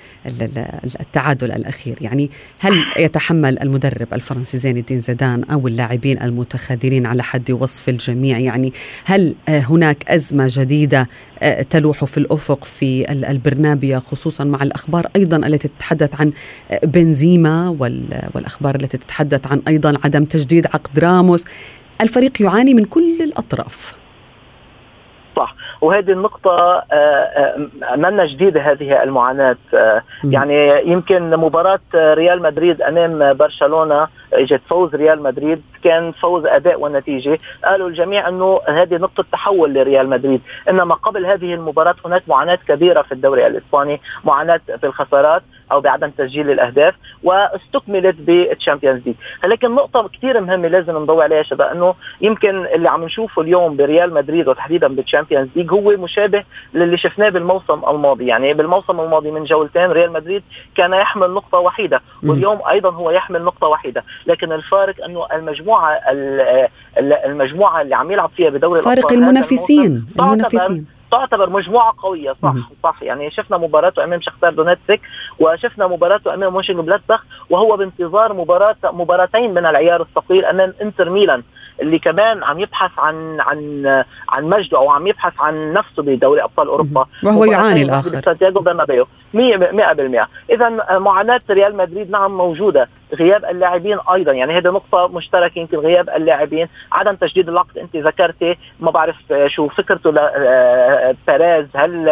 التعادل 1.01 1.53
الأخير. 1.53 1.99
يعني 2.01 2.31
هل 2.59 2.85
يتحمل 2.99 3.59
المدرب 3.63 4.07
الفرنسي 4.13 4.59
زين 4.59 4.77
الدين 4.77 5.01
زيدان 5.01 5.45
أو 5.45 5.69
اللاعبين 5.69 6.23
المتخاذلين 6.23 7.07
على 7.07 7.23
حد 7.23 7.51
وصف 7.51 7.89
الجميع؟ 7.89 8.39
يعني 8.39 8.73
هل 9.05 9.35
آه، 9.49 9.59
هناك 9.59 10.11
أزمة 10.11 10.47
جديدة 10.49 11.09
تلوح 11.71 12.05
في 12.05 12.19
الأفق 12.19 12.65
في 12.65 13.13
البرنابيا 13.13 13.99
خصوصا 13.99 14.45
مع 14.45 14.63
الأخبار 14.63 15.07
أيضا 15.17 15.37
التي 15.37 15.69
تتحدث 15.69 16.21
عن 16.21 16.33
بنزيما 16.85 17.69
والأخبار 18.35 18.75
التي 18.75 18.99
تتحدث 18.99 19.47
عن 19.47 19.63
أيضا 19.69 19.99
عدم 20.05 20.25
تجديد 20.25 20.67
عقد 20.67 20.99
راموس. 20.99 21.45
الفريق 22.01 22.43
يعاني 22.43 22.75
من 22.75 22.85
كل 22.85 23.23
الأطراف. 23.23 24.02
صح. 25.37 25.55
وهذه 25.81 26.11
النقطة 26.11 26.51
آه، 26.51 26.85
آه، 26.93 27.97
منا 27.97 28.27
جديدة 28.27 28.61
هذه 28.61 29.03
المعاناة. 29.03 29.57
آه، 29.75 30.03
يعني 30.25 30.83
يمكن 30.91 31.31
مباراة 31.31 31.81
ريال 31.95 32.43
مدريد 32.43 32.83
أمام 32.83 33.33
برشلونة 33.35 34.09
اجت 34.33 34.61
فوز 34.69 34.95
ريال 34.95 35.23
مدريد 35.23 35.63
كان 35.85 36.13
فوز 36.13 36.47
أداء 36.47 36.81
ونتيجة. 36.81 37.39
قالوا 37.65 37.89
الجميع 37.89 38.29
أنه 38.29 38.61
هذه 38.69 38.95
نقطة 38.95 39.25
تحول 39.33 39.75
لريال 39.75 40.09
مدريد. 40.09 40.41
إنما 40.69 40.95
قبل 40.95 41.27
هذه 41.27 41.55
المباراة 41.55 41.95
هناك 42.05 42.23
معاناة 42.29 42.59
كبيرة 42.69 43.03
في 43.03 43.13
الدوري 43.13 43.47
الإسباني 43.47 44.01
معاناة 44.25 44.61
في 44.81 44.87
الخسارات. 44.87 45.43
أو 45.73 45.81
بعدم 45.81 46.11
تسجيل 46.11 46.51
الأهداف 46.51 46.95
واستكملت 47.23 48.17
بالتشامبيونز 48.19 49.03
ليج. 49.07 49.15
لكن 49.45 49.75
نقطة 49.75 50.09
كثير 50.09 50.41
مهمة 50.41 50.69
لازم 50.69 50.99
نضوي 50.99 51.23
عليها 51.23 51.43
شباب 51.43 51.71
إنه 51.71 51.95
يمكن 52.21 52.67
اللي 52.67 52.89
عم 52.89 53.05
نشوفه 53.05 53.43
اليوم 53.43 53.77
بريال 53.77 54.15
مدريد 54.15 54.49
وتحديدا 54.49 54.89
بالتشامبيونز 54.89 55.49
ليج 55.57 55.73
هو 55.73 55.97
مشابه 55.97 56.45
للي 56.75 56.97
شفناه 56.97 57.29
بالموسم 57.29 57.83
الماضي. 57.89 58.27
يعني 58.27 58.55
بالموسم 58.55 59.01
الماضي 59.01 59.31
من 59.31 59.45
جولتين 59.45 59.91
ريال 59.91 60.13
مدريد 60.13 60.43
كان 60.75 60.93
يحمل 60.93 61.31
نقطة 61.31 61.59
وحيدة 61.59 62.01
واليوم 62.23 62.59
أيضا 62.71 62.91
هو 62.91 63.11
يحمل 63.11 63.43
نقطة 63.43 63.67
وحيدة. 63.67 64.05
لكن 64.27 64.53
الفارق 64.53 65.05
إنه 65.05 65.27
المجموعة 65.33 66.01
المجموعة 66.99 67.83
اللي 67.83 67.95
عم 67.95 68.11
يلعب 68.11 68.31
فيها 68.37 68.51
بدوري 68.51 68.83
فارق 68.83 69.13
المنافسين 69.13 70.07
المنافسين. 70.21 70.87
تعتبر 71.13 71.51
مجموعة 71.51 71.95
قوية 71.99 72.35
صح 72.43 72.53
مم. 72.55 72.65
صح. 72.83 73.03
يعني 73.03 73.31
شفنا 73.31 73.57
مباراته 73.57 74.05
أمام 74.05 74.21
شختار 74.21 74.53
دونيتسك 74.53 75.01
وشفنا 75.39 75.87
مباراته 75.87 76.35
أمام 76.35 76.53
مونشنجلادباخ 76.53 77.25
وهو 77.51 77.77
بانتظار 77.77 78.33
مباراه 78.33 78.77
مباراتين 78.85 79.51
من 79.55 79.67
العيار 79.67 80.03
الثقيل 80.03 80.45
أمام 80.45 80.75
إنتر 80.83 81.11
ميلان 81.11 81.43
اللي 81.81 81.99
كمان 81.99 82.43
عم 82.45 82.61
يبحث 82.61 82.91
عن 82.99 83.41
عن 83.41 83.85
عن 84.29 84.45
مجده 84.45 84.79
أو 84.79 84.91
عم 84.91 85.07
يبحث 85.07 85.33
عن 85.41 85.73
نفسه 85.73 86.03
بدوري 86.03 86.43
أبطال 86.43 86.69
أوروبا. 86.69 87.07
وهو 87.25 87.45
يعاني 87.45 87.83
الآخر. 87.83 88.21
سانتياغو 88.21 88.61
برنابيو. 88.61 89.07
100% 89.35 90.29
اذا 90.51 90.69
معاناة 90.99 91.41
ريال 91.51 91.77
مدريد 91.77 92.11
نعم 92.11 92.33
موجودة. 92.33 92.89
غياب 93.15 93.45
اللاعبين 93.45 93.99
أيضا. 94.13 94.33
يعني 94.33 94.59
هذه 94.59 94.69
نقطة 94.69 95.09
مشتركة 95.09 95.59
يمكن 95.59 95.79
غياب 95.79 96.09
اللاعبين 96.09 96.69
عدم 96.93 97.15
تجديد 97.15 97.49
العقد 97.49 97.79
أنت 97.79 97.97
ذكرتي. 97.97 98.57
ما 98.81 98.91
بعرف 98.91 99.17
شو 99.47 99.69
فكرته 99.69 100.11
لبيريز 100.11 101.67
هل 101.77 102.09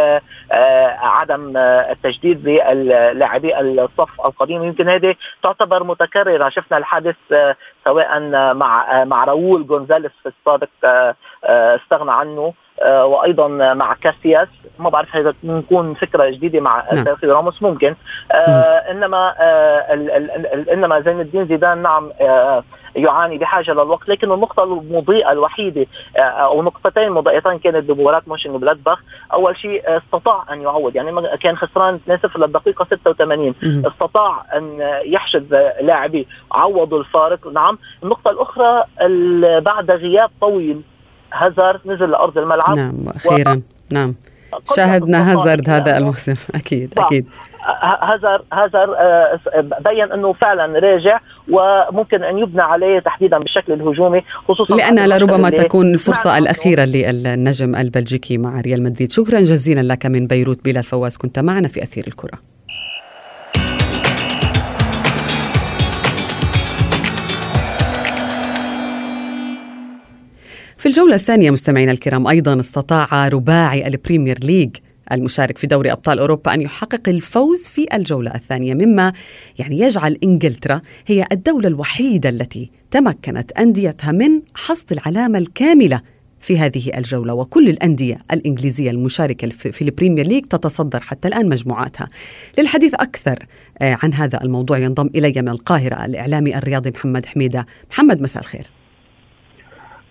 آه، 0.52 0.96
عدم 0.98 1.56
التجديد 1.56 2.48
للاعبي 2.48 3.60
الصف 3.60 4.20
القديم. 4.26 4.64
يمكن 4.64 4.88
هذه 4.88 5.14
تعتبر 5.42 5.84
متكررة. 5.84 6.48
شفنا 6.48 6.78
الحادث 6.78 7.16
آه، 7.32 7.56
سواء 7.84 8.20
مع 8.54 9.04
مع 9.04 9.24
راؤول 9.24 9.66
جونزاليس 9.66 10.12
في 10.22 10.28
السابق 10.28 10.68
آه، 10.84 11.76
استغنى 11.76 12.12
عنه. 12.12 12.40
آه، 12.42 12.54
وأيضا 12.86 13.48
مع 13.74 13.94
كاسياس. 13.94 14.48
ما 14.78 14.88
بعرف 14.88 15.16
إذا 15.16 15.34
تكون 15.42 15.94
فكرة 15.94 16.30
جديدة 16.30 16.60
مع 16.60 16.84
نعم. 16.92 17.04
سيرخيو 17.04 17.32
راموس 17.32 17.62
ممكن. 17.62 17.94
آه 18.32 18.90
إنما 18.90 19.34
آه 19.40 19.94
إنما 20.72 21.00
زين 21.00 21.20
الدين 21.20 21.46
زيدان 21.46 21.82
نعم 21.82 22.10
آه 22.20 22.64
يعاني 22.96 23.38
بحاجة 23.38 23.72
للوقت. 23.72 24.08
لكن 24.08 24.32
النقطة 24.32 24.62
المضيئة 24.62 25.32
الوحيدة 25.32 25.86
آه، 26.16 26.20
أو 26.20 26.62
نقطتين 26.62 27.10
مضيئتين 27.10 27.58
كانت 27.58 27.90
بمباراة 27.90 28.22
موشن 28.26 28.58
بلادباخ 28.58 28.98
أول 29.32 29.56
شيء 29.56 29.88
آه، 29.88 29.98
استطاع 29.98 30.44
أن 30.52 30.62
يعوض 30.62 30.96
يعني 30.96 31.36
كان 31.42 31.56
خسران 31.56 32.00
2-0 32.08 32.36
للدقيقه 32.36 32.84
86 32.84 33.54
استطاع 33.86 34.44
أن 34.56 34.78
يحشد 35.04 35.54
لاعبي 35.80 36.28
عوضوا 36.52 36.98
الفارق. 36.98 37.46
نعم. 37.46 37.78
النقطة 38.02 38.30
الأخرى 38.30 38.84
بعد 39.60 39.90
غياب 39.90 40.30
طويل 40.40 40.80
هازارد 41.32 41.80
نزل 41.86 42.10
لأرض 42.10 42.38
الملعب. 42.38 42.76
نعم 42.76 42.94
أخيرا. 43.08 43.54
و... 43.54 43.60
نعم 43.92 44.14
شاهدنا 44.76 45.32
هازارد 45.32 45.70
هذا 45.70 45.98
الموسم. 45.98 46.34
أكيد 46.54 46.94
أكيد. 46.98 47.26
هازار 48.02 48.42
هازار 48.52 48.94
آه، 48.98 49.40
بين 49.84 50.12
أنه 50.12 50.32
فعلا 50.32 50.78
راجع 50.78 51.20
وممكن 51.50 52.24
أن 52.24 52.38
يبنى 52.38 52.62
عليه 52.62 52.98
تحديدا 52.98 53.38
بالشكل 53.38 53.72
الهجومي 53.72 54.22
خصوصا 54.48 54.76
لانها 54.76 55.06
لربما 55.06 55.50
تكون 55.50 55.94
الفرصه 55.94 56.30
نعم. 56.30 56.42
الأخيرة 56.42 56.84
للنجم 56.84 57.76
البلجيكي 57.76 58.38
مع 58.38 58.60
ريال 58.60 58.82
مدريد. 58.82 59.12
شكرا 59.12 59.40
جزيلا 59.40 59.92
لك 59.92 60.06
من 60.06 60.26
بيروت 60.26 60.64
بلال 60.64 60.84
فواز 60.84 61.16
كنت 61.16 61.38
معنا 61.38 61.68
في 61.68 61.82
أثير 61.82 62.06
الكرة. 62.06 62.38
في 70.80 70.86
الجولة 70.86 71.14
الثانية 71.14 71.50
مستمعينا 71.50 71.92
الكرام 71.92 72.26
أيضا 72.26 72.60
استطاع 72.60 73.28
رباعي 73.28 73.86
البريمير 73.86 74.38
ليج 74.44 74.70
المشارك 75.12 75.58
في 75.58 75.66
دوري 75.66 75.92
أبطال 75.92 76.18
أوروبا 76.18 76.54
أن 76.54 76.62
يحقق 76.62 77.08
الفوز 77.08 77.66
في 77.66 77.86
الجولة 77.94 78.34
الثانية 78.34 78.74
مما 78.74 79.12
يعني 79.58 79.78
يجعل 79.78 80.18
إنجلترا 80.24 80.80
هي 81.06 81.26
الدولة 81.32 81.68
الوحيدة 81.68 82.28
التي 82.28 82.70
تمكنت 82.90 83.52
أنديتها 83.52 84.12
من 84.12 84.42
حصد 84.54 84.92
العلامة 84.92 85.38
الكاملة 85.38 86.00
في 86.40 86.58
هذه 86.58 86.98
الجولة 86.98 87.34
وكل 87.34 87.68
الأندية 87.68 88.18
الإنجليزية 88.32 88.90
المشاركة 88.90 89.48
في 89.48 89.82
البريمير 89.82 90.26
ليج 90.26 90.44
تتصدر 90.44 91.00
حتى 91.00 91.28
الآن 91.28 91.48
مجموعاتها. 91.48 92.08
للحديث 92.58 92.94
أكثر 92.94 93.38
آه، 93.82 93.98
عن 94.02 94.14
هذا 94.14 94.42
الموضوع 94.42 94.78
ينضم 94.78 95.10
إلي 95.14 95.42
من 95.42 95.48
القاهرة 95.48 96.04
الإعلامي 96.04 96.56
الرياضي 96.56 96.90
محمد 96.90 97.26
حميدة. 97.26 97.66
محمد 97.90 98.22
مساء 98.22 98.42
الخير. 98.42 98.79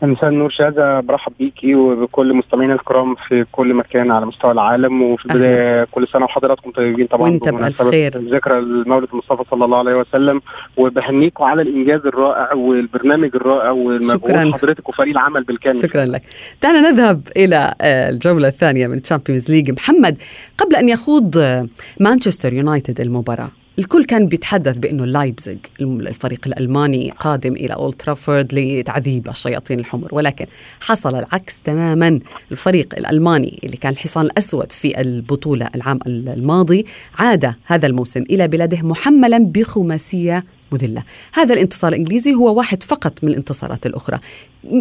مساء 0.07 0.29
النور 0.29 0.49
شذى 0.49 0.99
برحب 0.99 1.31
بيكي 1.39 1.75
وبكل 1.75 2.33
مستمعينا 2.33 2.73
الكرام 2.73 3.15
في 3.15 3.45
كل 3.51 3.73
مكان 3.73 4.11
على 4.11 4.25
مستوى 4.25 4.51
العالم 4.51 5.01
وفي 5.01 5.25
البداية 5.25 5.87
كل 5.91 6.07
سنة 6.07 6.25
وحضراتكم 6.25 6.71
طيبين 6.71 7.07
طبعا 7.07 7.21
وأنت 7.21 7.49
بألف 7.49 7.81
خير. 7.81 8.17
ذكرى 8.17 8.57
المولد 8.57 9.07
المصطفى 9.13 9.43
صلى 9.51 9.65
الله 9.65 9.77
عليه 9.77 9.95
وسلم. 9.95 10.41
وبهنيكم 10.77 11.43
على 11.43 11.61
الإنجاز 11.61 12.05
الرائع 12.05 12.53
والبرنامج 12.53 13.29
الرائع 13.35 13.71
والمجهود 13.71 14.53
حضرتك 14.53 14.89
وفريق 14.89 15.11
العمل 15.11 15.43
بالكامل. 15.43 15.79
شكرا 15.81 16.05
لك. 16.05 16.21
دعنا 16.63 16.91
نذهب 16.91 17.21
إلى 17.37 17.73
آه، 17.81 18.09
الجولة 18.09 18.47
الثانية 18.47 18.87
من 18.87 18.97
الشامبيونز 18.97 19.51
ليج 19.51 19.71
محمد 19.71 20.17
قبل 20.57 20.75
أن 20.75 20.89
يخوض 20.89 21.37
آه، 21.37 21.67
مانشستر 21.99 22.53
يونايتد 22.53 23.01
المباراة 23.01 23.49
الكل 23.79 24.03
كان 24.03 24.27
بيتحدث 24.27 24.77
بأنه 24.77 25.05
لايبزيغ 25.05 25.55
الفريق 25.81 26.39
الألماني 26.47 27.11
قادم 27.19 27.53
إلى 27.53 27.73
أولد 27.73 27.95
ترافورد 27.95 28.53
لتعذيب 28.53 29.29
الشياطين 29.29 29.79
الحمر. 29.79 30.07
ولكن 30.11 30.45
حصل 30.79 31.15
العكس 31.15 31.61
تماما. 31.61 32.19
الفريق 32.51 32.95
الألماني 32.97 33.59
اللي 33.63 33.77
كان 33.77 33.93
الحصان 33.93 34.25
الأسود 34.25 34.71
في 34.71 35.01
البطولة 35.01 35.69
العام 35.75 35.99
الماضي 36.07 36.85
عاد 37.15 37.53
هذا 37.65 37.87
الموسم 37.87 38.21
إلى 38.21 38.47
بلاده 38.47 38.81
محملا 38.81 39.37
بخماسية 39.37 40.43
مذلة. 40.71 41.03
هذا 41.33 41.53
الانتصار 41.53 41.91
الإنجليزي 41.91 42.33
هو 42.33 42.57
واحد 42.57 42.83
فقط 42.83 43.23
من 43.23 43.29
الانتصارات 43.29 43.85
الأخرى. 43.85 44.19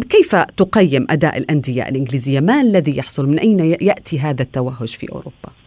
كيف 0.09 0.37
تقيم 0.37 1.07
أداء 1.11 1.39
الأندية 1.39 1.89
الإنجليزية؟ 1.89 2.41
ما 2.41 2.61
الذي 2.61 2.97
يحصل؟ 2.97 3.29
من 3.29 3.39
أين 3.39 3.61
يأتي 3.61 4.21
هذا 4.21 4.43
التوهج 4.43 4.89
في 4.89 5.13
أوروبا؟ 5.13 5.58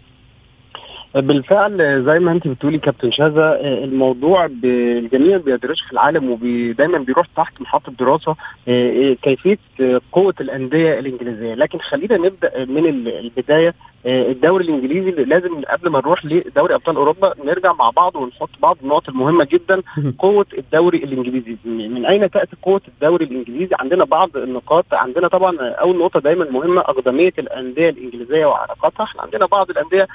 بالفعل 1.15 2.03
زي 2.05 2.19
ما 2.19 2.31
انت 2.31 2.47
بتقولي 2.47 2.77
كابتن 2.77 3.11
شاذة 3.11 3.51
الموضوع 3.83 4.49
الجميع 4.63 5.37
بيدرسه 5.37 5.85
في 5.85 5.91
العالم 5.93 6.31
ودايما 6.31 6.97
بيروح 6.99 7.27
تحت 7.27 7.61
محطة 7.61 7.91
دراسة 7.99 8.35
كيفية 9.21 9.57
قوة 10.11 10.33
الأندية 10.41 10.99
الإنجليزية. 10.99 11.53
لكن 11.53 11.79
خلينا 11.79 12.17
نبدأ 12.17 12.65
من 12.65 12.85
البداية. 13.07 13.73
الدوري 14.05 14.65
الإنجليزي 14.65 15.11
لازم 15.11 15.61
قبل 15.61 15.89
ما 15.89 15.99
نروح 15.99 16.25
لدوري 16.25 16.75
أبطال 16.75 16.95
أوروبا 16.95 17.33
نرجع 17.45 17.73
مع 17.73 17.89
بعض 17.89 18.15
ونحط 18.15 18.49
بعض 18.61 18.77
النقط 18.83 19.09
المهمة 19.09 19.47
جدا 19.51 19.81
قوة 20.19 20.45
الدوري 20.57 20.97
الإنجليزي. 20.97 21.57
من 21.65 22.05
أين 22.05 22.31
تأتي 22.31 22.55
قوة 22.61 22.81
الدوري 22.87 23.25
الإنجليزي؟ 23.25 23.75
عندنا 23.79 24.05
بعض 24.05 24.37
النقاط 24.37 24.85
عندنا 24.93 25.27
طبعا 25.27 25.57
أول 25.59 25.97
نقطة 25.97 26.19
دايما 26.19 26.45
مهمة 26.45 26.81
أقدمية 26.81 27.33
الأندية 27.39 27.89
الإنجليزية 27.89 28.45
وعلاقاتها. 28.45 29.03
إحنا 29.03 29.21
عندنا 29.21 29.45
بعض 29.45 29.69
الأندية 29.69 30.07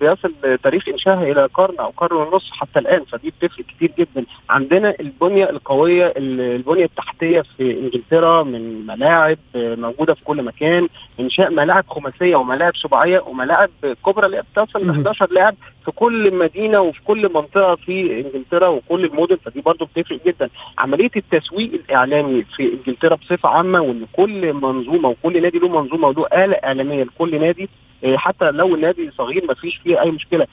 بيصل 0.00 0.32
تاريخ 0.62 0.88
إنشائها 0.88 1.22
إلى 1.22 1.46
قرن 1.54 1.78
أو 1.78 1.92
قرن 1.96 2.16
ونص 2.16 2.50
حتى 2.52 2.78
الآن 2.78 3.04
فدي 3.04 3.30
بتفرق 3.40 3.64
كتير 3.66 3.92
جدا. 3.98 4.26
عندنا 4.50 4.94
البنية 5.00 5.50
القوية 5.50 6.14
البنية 6.16 6.84
التحتية 6.84 7.42
في 7.56 7.80
إنجلترا 7.80 8.42
من 8.42 8.86
ملاعب 8.86 9.38
موجودة 9.54 10.14
في 10.14 10.24
كل 10.24 10.42
مكان 10.42 10.88
إنشاء 11.20 11.50
ملاعب 11.50 11.84
خماسية 11.88 12.36
وملاعب 12.36 12.76
سباعيه 12.76 13.13
وملاعب 13.20 13.70
كبرى 14.06 14.26
اللي 14.26 14.42
بتصل 14.56 14.86
ل 14.86 14.90
11 14.90 15.32
لاعب 15.32 15.54
في 15.84 15.90
كل 15.90 16.34
مدينة 16.34 16.80
وفي 16.80 17.00
كل 17.04 17.32
منطقة 17.34 17.74
في 17.74 18.20
إنجلترا 18.20 18.68
وكل 18.68 19.04
المدن. 19.04 19.36
فدي 19.36 19.60
برضه 19.60 19.86
بتفرق 19.86 20.20
جدا. 20.26 20.48
عملية 20.78 21.10
التسويق 21.16 21.72
الإعلامي 21.74 22.44
في 22.56 22.72
إنجلترا 22.72 23.14
بصفة 23.14 23.48
عامة 23.48 23.80
وإن 23.80 24.06
كل 24.12 24.52
منظومة 24.52 25.08
وكل 25.08 25.42
نادي 25.42 25.58
له 25.58 25.68
منظومة 25.68 26.08
وله 26.08 26.26
آلة 26.44 26.54
إعلامية 26.54 27.04
لكل 27.04 27.40
نادي. 27.40 27.68
حتى 28.14 28.50
لو 28.50 28.74
النادي 28.74 29.10
صغير 29.18 29.44
ما 29.46 29.54
فيش 29.54 29.76
فيه 29.76 30.00
أي 30.02 30.10
مشكلة. 30.10 30.46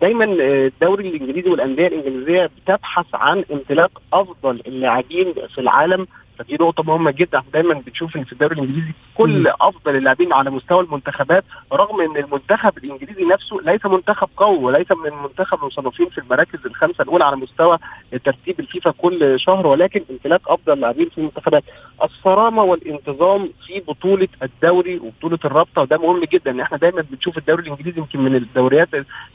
دايما 0.00 0.24
الدوري 0.24 1.08
الإنجليزي 1.08 1.50
والأندية 1.50 1.86
الإنجليزية 1.86 2.50
بتبحث 2.56 3.06
عن 3.14 3.44
امتلاك 3.52 3.90
أفضل 4.12 4.62
اللاعبين 4.66 5.32
في 5.54 5.60
العالم. 5.60 6.06
فدي 6.38 6.54
نقطة 6.60 6.82
مهمة 6.82 7.10
جدا. 7.10 7.42
دايما 7.52 7.74
بتشوف 7.86 8.16
إن 8.16 8.24
في 8.24 8.32
الدوري 8.32 8.54
الإنجليزي 8.54 8.92
كل 9.14 9.46
أفضل 9.60 9.96
اللاعبين 9.96 10.32
على 10.32 10.50
مستوى 10.50 10.80
المنتخبات 10.80 11.44
رغم 11.72 12.00
إن 12.00 12.16
المنتخب 12.16 12.72
الإنجليزي 12.78 13.24
نفسه 13.24 13.56
ليس 13.64 13.86
منتخب 13.86 14.28
قوي 14.36 14.58
وليس 14.58 14.86
من 14.92 15.06
المنتخب 15.12 15.58
المصنفين 15.62 16.08
في 16.08 16.18
المراكز 16.18 16.58
الخمسة 16.66 17.02
الأولى 17.02 17.24
على 17.24 17.36
مستوى 17.36 17.78
ترتيب 18.24 18.60
الفيفا 18.60 18.90
كل 18.90 19.40
شهر 19.40 19.66
ولكن 19.66 20.00
امتلاك 20.10 20.40
أفضل 20.48 20.80
لاعبين 20.80 21.08
في 21.08 21.18
المنتخبات. 21.18 21.64
الصرامة 22.02 22.62
والانتظام 22.62 23.48
في 23.66 23.80
بطولة 23.88 24.28
الدوري 24.42 24.96
وبطولة 24.98 25.38
الرابطة 25.44 25.82
وده 25.82 25.98
مهم 25.98 26.24
جدا. 26.32 26.50
ان 26.50 26.60
إحنا 26.60 26.78
دايما 26.78 27.04
بنشوف 27.10 27.38
الدوري 27.38 27.62
الإنجليزي 27.62 27.98
يمكن 27.98 28.20
من 28.20 28.36
الدوريات 28.36 28.88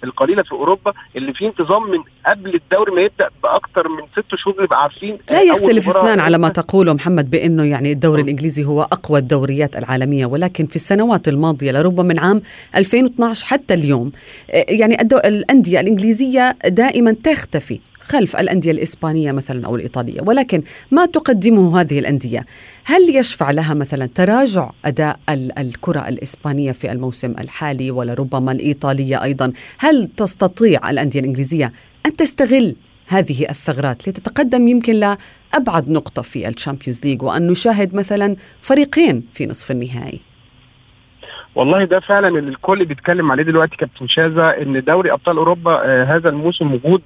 القليلة 0.04 0.44
في 0.44 0.52
أوروبا 0.52 0.94
اللي 1.16 1.34
فيه 1.34 1.48
انتظام 1.48 1.92
من 1.92 2.00
قبل 2.28 2.56
الدوري 2.56 2.92
ما 2.92 3.02
يبدأ 3.02 3.30
باكثر 3.44 3.88
من 3.90 4.04
ست 4.12 4.36
شهور 4.36 4.64
نبقى 4.64 4.82
عارفين 4.84 5.18
لا 5.32 5.42
يختلف 5.42 5.90
اثنان 5.90 6.20
على 6.20 6.38
ما 6.38 6.50
تقول 6.50 6.89
محمد 6.94 7.30
بأنه 7.30 7.64
يعني 7.64 7.92
الدوري 7.92 8.22
الإنجليزي 8.22 8.66
هو 8.66 8.82
أقوى 8.82 9.20
الدوريات 9.20 9.76
العالمية 9.76 10.26
ولكن 10.26 10.66
في 10.66 10.76
السنوات 10.76 11.28
الماضية 11.28 11.72
لربما 11.72 12.04
من 12.04 12.20
عام 12.20 12.42
2012 12.76 13.46
حتى 13.46 13.74
اليوم 13.74 14.12
يعني 14.54 14.98
الأندية 15.26 15.80
الإنجليزية 15.80 16.56
دائما 16.68 17.16
تختفي 17.24 17.80
خلف 18.10 18.36
الأندية 18.36 18.72
الإسبانية 18.72 19.32
مثلا 19.32 19.66
أو 19.66 19.76
الإيطالية 19.76 20.22
ولكن 20.22 20.64
ما 20.92 21.06
تقدمه 21.06 21.82
هذه 21.82 22.00
الأندية؟ 22.00 22.46
هل 22.84 23.16
يشفع 23.16 23.52
لها 23.52 23.74
مثلا 23.74 24.10
تراجع 24.16 24.70
أداء 24.86 25.20
الكرة 25.58 26.08
الإسبانية 26.08 26.72
في 26.72 26.92
الموسم 26.92 27.32
الحالي 27.40 27.92
ولربما 27.92 28.52
الإيطالية 28.52 29.24
أيضا؟ 29.24 29.52
هل 29.78 30.10
تستطيع 30.18 30.90
الأندية 30.90 31.20
الإنجليزية 31.20 31.72
أن 32.06 32.16
تستغل 32.16 32.76
هذه 33.10 33.50
الثغرات 33.50 34.08
لتتقدم 34.08 34.68
يمكن 34.68 34.94
لأبعد 34.94 35.90
نقطة 35.90 36.22
في 36.22 36.48
الشامبيونز 36.48 37.06
ليج 37.06 37.24
وأن 37.24 37.48
نشاهد 37.48 37.96
مثلا 37.96 38.36
فريقين 38.62 39.24
في 39.34 39.46
نصف 39.46 39.72
النهائي. 39.72 40.20
والله 41.56 41.84
ده 41.84 42.00
فعلا 42.00 42.28
اللي 42.28 42.50
الكل 42.50 42.86
بيتكلم 42.86 43.32
عليه 43.32 43.44
دلوقتي 43.44 43.76
كابتن 43.76 44.08
شذى 44.08 44.50
إن 44.50 44.84
دوري 44.84 45.12
أبطال 45.12 45.38
أوروبا 45.38 45.72
آه 45.86 46.04
هذا 46.04 46.30
الموسم 46.30 46.74
وجود 46.74 47.02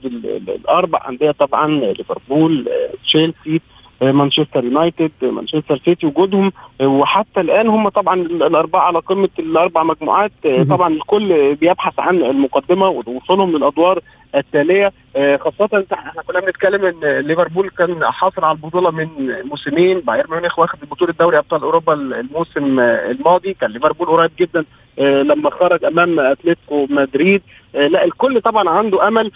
الأربع 0.50 1.10
أندية 1.10 1.32
طبعا 1.32 1.68
ليفربول 1.68 2.68
آه 2.68 2.94
تشيلسي 3.04 3.56
آه 3.56 3.73
مانشستر 4.12 4.64
يونايتد 4.64 5.12
مانشستر 5.22 5.78
سيتي 5.86 6.08
وجودهم 6.08 6.52
وحتى 6.82 7.42
الآن 7.42 7.68
هم 7.68 7.90
طبعا 7.90 8.22
الأربعة 8.22 8.82
على 8.82 9.00
قمة 9.00 9.30
الأربع 9.40 9.84
مجموعات. 9.84 10.32
طبعا 10.70 10.94
الكل 10.94 11.56
بيبحث 11.56 12.00
عن 12.00 12.18
المقدمة 12.18 12.88
ووصولهم 12.90 13.58
للأدوار 13.58 14.00
التالية. 14.36 14.92
خاصة 15.16 15.86
إحنا 15.94 16.22
كنا 16.28 16.40
بنتكلم 16.40 16.86
إن 16.86 17.20
ليفربول 17.20 17.70
كان 17.70 18.06
حاصل 18.06 18.44
على 18.44 18.56
البطولة 18.56 18.92
من 18.92 19.08
موسمين. 19.44 20.00
بايرن 20.00 20.32
ميونخ 20.32 20.60
واخد 20.60 20.80
بطولة 20.92 21.14
دوري 21.20 21.38
أبطال 21.38 21.62
أوروبا 21.62 21.94
الموسم 21.94 22.80
الماضي. 22.80 23.54
كان 23.54 23.72
ليفربول 23.72 24.08
قريب 24.08 24.32
جدا 24.40 24.66
لما 25.00 25.50
خرج 25.50 25.86
أمام 25.86 26.20
أتلتيكو 26.20 26.88
مدريد. 26.90 27.42
لا 27.74 28.04
الكل 28.06 28.42
طبعا 28.42 28.70
عنده 28.70 29.08
أمل 29.08 29.32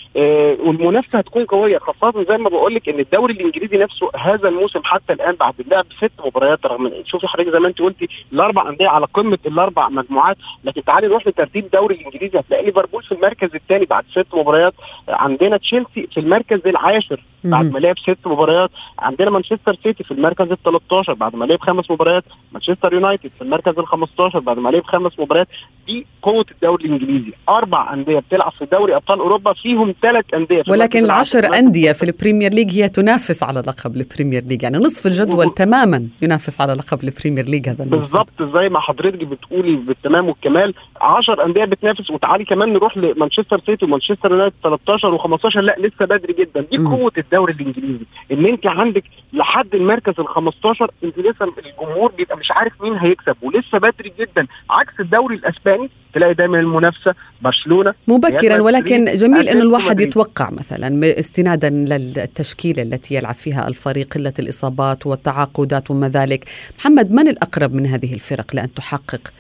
والمنافسة 0.66 1.20
هتكون 1.20 1.46
قوية 1.46 1.78
خاصة 1.78 2.24
زي 2.30 2.38
ما 2.38 2.50
بقول 2.50 2.76
لك 2.76 2.90
إن 2.90 3.00
الدوري 3.00 3.34
الإنجليزي 3.34 3.78
نفسه 3.78 4.10
هذا 4.16 4.50
الموسم 4.50 4.82
حتى 4.84 5.14
الآن 5.14 5.36
بعد 5.36 5.54
اللعب 5.60 5.86
ست 5.98 6.12
مباريات 6.26 6.66
رغم 6.66 6.92
شوفي 7.06 7.28
حضرتك 7.28 7.50
زي 7.52 7.60
ما 7.60 7.68
أنت 7.68 7.80
قلتي 7.82 8.08
الأربع 8.34 8.70
أندية 8.70 8.88
على 8.88 9.06
قمة 9.14 9.38
الأربع 9.46 9.90
مجموعات 9.90 10.38
لكن 10.64 10.84
تعالي 10.84 11.08
نروح 11.08 11.28
لترتيب 11.28 11.66
الدوري 11.66 11.96
الإنجليزي. 11.96 12.40
هتلاقي 12.40 12.66
ليفربول 12.66 13.04
في 13.04 13.12
المركز 13.12 13.50
الثاني 13.56 13.86
بعد 13.86 14.04
ست 14.12 14.28
مباريات 14.34 14.74
عندنا 15.10 15.58
تشيلسي 15.58 16.08
في 16.12 16.20
المركز 16.20 16.60
العاشر 16.68 17.24
بعد 17.44 17.72
ما 17.74 17.80
لعب 17.80 18.00
ست 18.00 18.18
مباريات 18.28 18.70
عندنا 19.00 19.30
مانشستر 19.30 19.76
سيتي 19.84 20.04
في 20.04 20.12
المركز 20.12 20.52
ال 20.52 20.64
13 20.64 21.14
بعد 21.14 21.36
ما 21.36 21.46
لعب 21.46 21.60
خمس 21.60 21.92
مباريات 21.92 22.24
مانشستر 22.52 22.94
يونايتد 22.94 23.32
في 23.38 23.42
المركز 23.42 23.80
ال 23.80 23.88
15 23.88 24.40
بعد 24.40 24.60
ما 24.60 24.70
لعب 24.70 24.84
خمس 24.84 25.20
مباريات. 25.20 25.48
دي 25.88 26.06
قوة 26.22 26.46
الدوري 26.52 26.86
الإنجليزي 26.86 27.34
أربع 27.50 27.94
أندية 27.94 28.20
بتلعب 28.28 28.52
في 28.52 28.66
دوري 28.72 28.96
أبطال 28.96 29.20
أوروبا 29.20 29.54
فيهم 29.54 29.94
ثلاث 30.02 30.26
أندية 30.34 30.64
ولكن 30.68 31.06
العشر 31.06 31.54
أندية 31.54 31.92
في 31.92 32.04
البريمير 32.04 32.54
ليج 32.54 32.72
هي 32.72 32.90
تنافس 32.90 33.44
على 33.44 33.60
لقب 33.60 33.96
البريمير 33.96 34.44
ليج. 34.44 34.64
يعني 34.64 34.78
نصف 34.78 35.08
الجدول 35.08 35.54
تماما 35.54 36.08
ينافس 36.22 36.62
على 36.62 36.74
لقب 36.74 37.04
البريمير 37.04 37.46
ليج 37.46 37.70
هذا 37.70 37.84
بالظبط 37.84 38.44
زي 38.54 38.70
ما 38.70 38.80
حضرتك 38.80 39.24
بتقولي 39.24 39.76
بالتمام 39.76 40.28
والكمال. 40.28 40.74
10 41.02 41.46
أندية 41.46 41.66
بتنافس. 41.66 42.10
وتعالي 42.10 42.46
كمان 42.46 42.74
نروح 42.74 42.98
لمانشستر 42.98 43.60
سيتي 43.66 43.86
ومانشستر 43.86 44.32
يونايتد 44.32 44.56
13 44.64 45.18
و15 45.18 45.58
لا 45.58 45.76
لسه 45.80 46.06
بدري 46.06 46.34
جدا. 46.34 46.66
دي 46.72 46.78
قوة 46.78 47.12
الدوري 47.18 47.54
الإنجليزي. 47.54 48.06
إن 48.32 48.46
أنت 48.46 48.68
عندك 48.68 49.04
لحد 49.34 49.76
المركز 49.76 50.14
ال 50.20 50.28
15 50.28 50.92
أنت 51.04 51.20
لسه 51.20 51.54
الجمهور 51.66 52.12
بيبقى 52.18 52.38
مش 52.38 52.52
عارف 52.52 52.82
مين 52.82 52.94
هيكسب. 52.94 53.36
ولسه 53.42 53.78
بدري 53.78 54.14
جدا. 54.20 54.48
عكس 54.70 54.94
الدوري 55.00 55.36
الأسباني 55.36 55.90
تلاقي 56.18 56.34
دايما 56.34 56.60
المنافسة 56.60 57.16
برشلونة. 57.42 57.94
مبكرا 58.08 58.62
ولكن 58.62 59.06
جميل 59.06 59.50
إنه 59.50 59.62
الواحد 59.62 60.00
يتوقع 60.00 60.50
مثلا 60.52 61.20
استنادا 61.20 61.70
للتشكيلة 61.70 62.84
التي 62.84 63.16
يلعب 63.16 63.36
فيها 63.36 63.68
الفريق 63.68 64.14
قلة 64.14 64.34
الإصابات 64.40 65.08
والتعاقدات 65.08 65.92
وما 65.92 66.10
ذلك. 66.10 66.46
محمد 66.80 67.12
من 67.12 67.28
الأقرب 67.28 67.74
من 67.74 67.86
هذه 67.86 68.14
الفرق 68.14 68.56
لأن 68.56 68.74
تحقق 68.74 69.34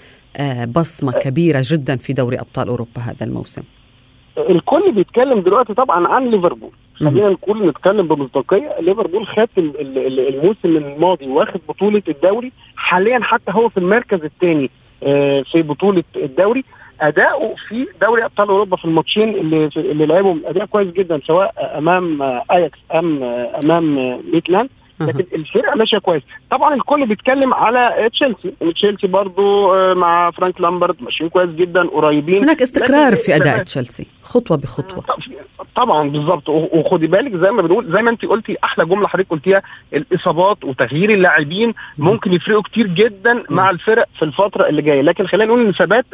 بصمة 0.75 1.11
كبيرة 1.11 1.61
جدا 1.63 1.95
في 1.95 2.13
دوري 2.13 2.39
أبطال 2.39 2.67
أوروبا 2.67 3.01
هذا 3.01 3.25
الموسم؟ 3.25 3.63
الكل 4.37 4.91
بيتكلم 4.91 5.39
دلوقتي 5.39 5.73
طبعا 5.73 6.07
عن 6.07 6.29
ليفربول. 6.29 6.71
خلينا 6.95 7.29
نقول 7.29 7.67
نتكلم 7.69 8.07
بمصداقيه 8.07 8.75
ليفربول 8.81 9.27
خد 9.27 9.47
الموسم 9.57 10.57
الماضي 10.65 11.27
واخد 11.27 11.59
بطولة 11.69 12.01
الدوري. 12.07 12.51
حاليا 12.75 13.19
حتى 13.21 13.51
هو 13.51 13.69
في 13.69 13.77
المركز 13.77 14.19
الثاني. 14.23 14.69
في 15.51 15.61
بطولة 15.61 16.03
الدوري. 16.15 16.63
أداؤه 17.01 17.55
في 17.67 17.87
دوري 18.01 18.25
أبطال 18.25 18.49
أوروبا 18.49 18.77
في 18.77 18.85
الماتشين 18.85 19.29
اللي 19.29 19.69
اللي 19.75 20.05
لعبهم 20.05 20.41
أداء 20.45 20.65
كويس 20.65 20.87
جدا 20.87 21.19
سواء 21.27 21.77
أمام 21.77 22.21
اياكس 22.51 22.79
أم 22.95 23.23
أمام 23.63 23.95
ميتيلاند 24.33 24.69
لكن 25.01 25.25
الفرقة 25.33 25.75
ماشية 25.75 25.97
كويس. 25.97 26.23
طبعا 26.51 26.73
الكل 26.75 27.05
بيتكلم 27.05 27.53
على 27.53 28.09
تشيلسي 28.13 28.53
تشيلسي 28.73 29.07
برضو 29.07 29.73
مع 29.93 30.31
فرانك 30.31 30.61
لامبارد 30.61 30.95
ماشيين 30.99 31.29
كويس 31.29 31.49
جدا 31.49 31.87
قريبين. 31.87 32.43
هناك 32.43 32.61
استقرار 32.61 33.15
في 33.15 33.35
أداء 33.35 33.63
تشيلسي 33.63 34.07
خطوة 34.23 34.57
بخطوة. 34.57 35.03
طبعا 35.75 36.09
بالظبط. 36.09 36.49
وخدي 36.49 37.07
بالك 37.07 37.35
زي 37.35 37.51
ما 37.51 37.61
بنقول 37.61 37.91
زي 37.91 38.01
ما 38.01 38.09
انت 38.09 38.25
قلتي 38.25 38.57
أحلى 38.63 38.85
جملة 38.85 39.07
حضرتك 39.07 39.29
قلتيها 39.29 39.61
الإصابات 39.93 40.63
وتغيير 40.63 41.09
اللاعبين 41.09 41.73
ممكن 41.97 42.33
يفرقوا 42.33 42.61
كتير 42.61 42.87
جدا 42.87 43.43
مع 43.49 43.69
الفرق 43.69 44.05
في 44.19 44.25
الفترة 44.25 44.69
اللي 44.69 44.81
جاية. 44.81 45.01
لكن 45.01 45.27
خلينا 45.27 45.45
نقول 45.45 45.65
إن 45.65 45.71
ثبات 45.71 46.05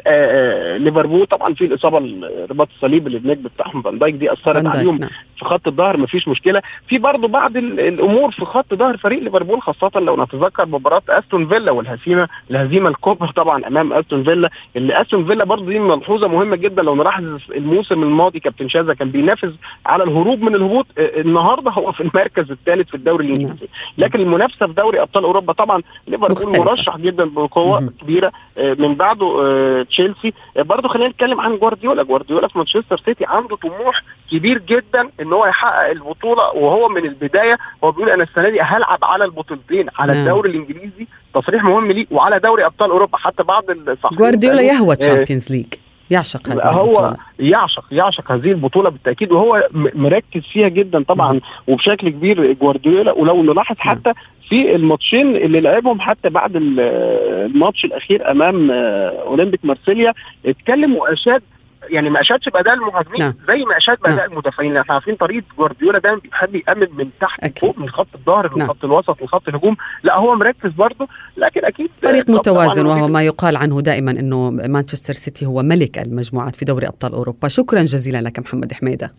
ليفربول 0.81 1.25
طبعا 1.25 1.53
في 1.53 1.65
الإصابة 1.65 1.97
الرباط 1.97 2.67
الصليبي 2.75 3.07
اللي 3.07 3.17
النجم 3.17 3.41
بتاعهم 3.55 3.81
فان 3.81 3.99
دايك 3.99 4.15
دي 4.15 4.33
أثرت 4.33 4.65
عليهم 4.65 4.97
في 5.37 5.45
خط 5.45 5.67
الظهر 5.67 5.97
مفيش 5.97 6.27
مشكلة. 6.27 6.61
في 6.87 6.97
برضه 6.97 7.27
بعض 7.27 7.57
الأمور 7.57 8.31
في 8.31 8.45
خط 8.45 8.63
خط 8.63 8.73
ظهر 8.73 8.97
فريق 8.97 9.23
ليفربول 9.23 9.61
خاصة 9.61 9.99
لو 9.99 10.15
نتذكر 10.23 10.65
مباراة 10.65 11.01
أستون 11.09 11.47
فيلا 11.47 11.71
والهزيمه 11.71 12.27
الهزيمة 12.51 12.89
الكبرى 12.89 13.31
طبعا 13.31 13.67
أمام 13.67 13.93
أستون 13.93 14.23
فيلا 14.23 14.49
اللي 14.75 15.01
أستون 15.01 15.25
فيلا 15.25 15.43
برضه 15.45 15.65
دي 15.65 15.79
ملحوظة 15.79 16.27
مهمة 16.27 16.55
جدا 16.55 16.81
لو 16.81 16.95
نلاحظ 16.95 17.23
الموسم 17.55 18.03
الماضي 18.03 18.39
كابتن 18.39 18.69
شاذا 18.69 18.93
كان 18.93 19.09
بينافس 19.09 19.51
على 19.85 20.03
الهروب 20.03 20.41
من 20.41 20.55
الهبوط 20.55 20.87
آه، 20.97 21.21
النهارده 21.21 21.71
هو 21.71 21.91
في 21.91 22.01
المركز 22.01 22.51
الثالث 22.51 22.89
في 22.89 22.95
الدوري 22.95 23.25
الإنجليزي. 23.25 23.67
لكن 23.97 24.19
المنافسة 24.19 24.67
في 24.67 24.73
دوري 24.73 25.01
أبطال 25.01 25.23
أوروبا 25.23 25.53
طبعا 25.53 25.81
ليفربول 26.07 26.59
مرشح 26.59 26.97
جدا 26.97 27.25
بقوة 27.25 27.89
كبيرة 28.01 28.31
آه، 28.61 28.77
من 28.79 28.95
بعده 28.95 29.41
آه، 29.45 29.83
تشيلسي. 29.83 30.33
برضه 30.57 30.89
خلينا 30.89 31.09
نتكلم 31.09 31.41
عن 31.41 31.57
جوارديولا. 31.57 32.03
جوارديولا 32.03 32.47
في 32.47 32.57
مانشستر 32.57 32.97
سيتي 33.05 33.25
عنده 33.25 33.55
طموح 33.55 34.01
كبير 34.33 34.57
جدا 34.57 35.09
إن 35.21 35.33
هو 35.33 35.45
يحقق 35.45 35.89
البطولة 35.89 36.51
وهو 36.55 36.89
من 36.89 37.05
البداية. 37.05 37.57
هو 37.83 37.91
بيقول 37.91 38.09
أنا 38.09 38.23
السنة 38.23 38.49
دي 38.49 38.61
هلعب 38.61 38.99
على 39.03 39.25
البطولتين 39.25 39.87
على 39.99 40.13
نعم. 40.13 40.21
الدوري 40.21 40.49
الإنجليزي 40.49 41.07
تصريح 41.33 41.63
مهم 41.63 41.91
ليه 41.91 42.05
وعلى 42.11 42.39
دوري 42.39 42.65
أبطال 42.65 42.89
أوروبا. 42.89 43.17
حتى 43.17 43.43
بعض 43.43 43.63
الصحفيين 43.69 44.17
جوارديولا 44.19 44.61
يهوى 44.61 44.95
تشامبيونز 44.95 45.51
ليج 45.51 45.65
يعشق 46.09 46.49
هذه 46.49 46.63
هو 46.63 46.85
البطولة. 46.85 47.17
يعشق 47.39 47.85
يعشق 47.91 48.31
هذه 48.31 48.51
البطولة 48.51 48.89
بالتأكيد 48.89 49.31
وهو 49.31 49.67
مركز 49.73 50.41
فيها 50.53 50.67
جدا 50.67 51.03
طبعا 51.03 51.41
وبشكل 51.67 52.09
كبير 52.09 52.53
جوارديولا. 52.53 53.11
ولو 53.11 53.43
نلاحظ 53.43 53.75
حتى 53.79 54.13
في 54.49 54.75
الماتشين 54.75 55.35
اللي 55.35 55.61
لعبهم 55.61 56.01
حتى 56.01 56.29
بعد 56.29 56.51
الماتش 56.55 57.85
الأخير 57.85 58.31
أمام 58.31 58.71
أولمبيك 58.71 59.59
مارسيليا 59.63 60.13
اتكلم 60.45 60.95
وأشاد 60.95 61.41
يعني 61.89 62.09
ما 62.09 62.21
أشادش 62.21 62.49
باداء 62.49 62.73
المهاجمين 62.73 63.19
نعم. 63.19 63.33
زي 63.47 63.65
ما 63.65 63.77
أشاد 63.77 63.97
باداء 63.99 64.17
نعم. 64.17 64.31
المدافعين 64.31 64.77
إحنا 64.77 64.93
عارفين 64.93 65.15
طريقة 65.15 65.45
جوارديولا 65.57 65.99
دايما 65.99 66.19
بيحب 66.19 66.55
يأمن 66.55 66.87
من 66.97 67.09
تحت 67.21 67.43
أكيد. 67.43 67.59
فوق 67.59 67.79
من 67.79 67.89
خط 67.89 68.07
الظهر 68.15 68.51
من 68.51 68.57
نعم. 68.57 68.67
خط 68.67 68.85
الوسط 68.85 69.23
لخط 69.23 69.47
الهجوم 69.47 69.75
لا 70.03 70.17
هو 70.17 70.35
مركز 70.35 70.71
برضه 70.71 71.07
لكن 71.37 71.65
أكيد 71.65 71.89
فريق 72.01 72.29
متوازن 72.29 72.85
وهو 72.85 73.07
ما 73.07 73.23
يقال 73.23 73.55
عنه 73.55 73.81
دائما 73.81 74.11
إنه 74.11 74.49
مانشستر 74.49 75.13
سيتي 75.13 75.45
هو 75.45 75.63
ملك 75.63 75.99
المجموعات 75.99 76.55
في 76.55 76.65
دوري 76.65 76.87
أبطال 76.87 77.13
أوروبا 77.13 77.47
شكرا 77.47 77.81
جزيلا 77.81 78.21
لك 78.21 78.39
محمد 78.39 78.73
حميدة 78.73 79.13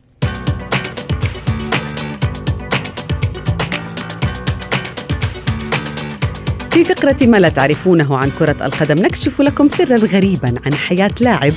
في 6.74 6.84
فقرة 6.84 7.16
ما 7.26 7.36
لا 7.36 7.48
تعرفونه 7.48 8.16
عن 8.16 8.30
كرة 8.38 8.66
القدم 8.66 9.04
نكشف 9.04 9.40
لكم 9.40 9.68
سرا 9.68 9.96
غريبا 9.96 10.54
عن 10.66 10.74
حياة 10.74 11.10
لاعب 11.20 11.52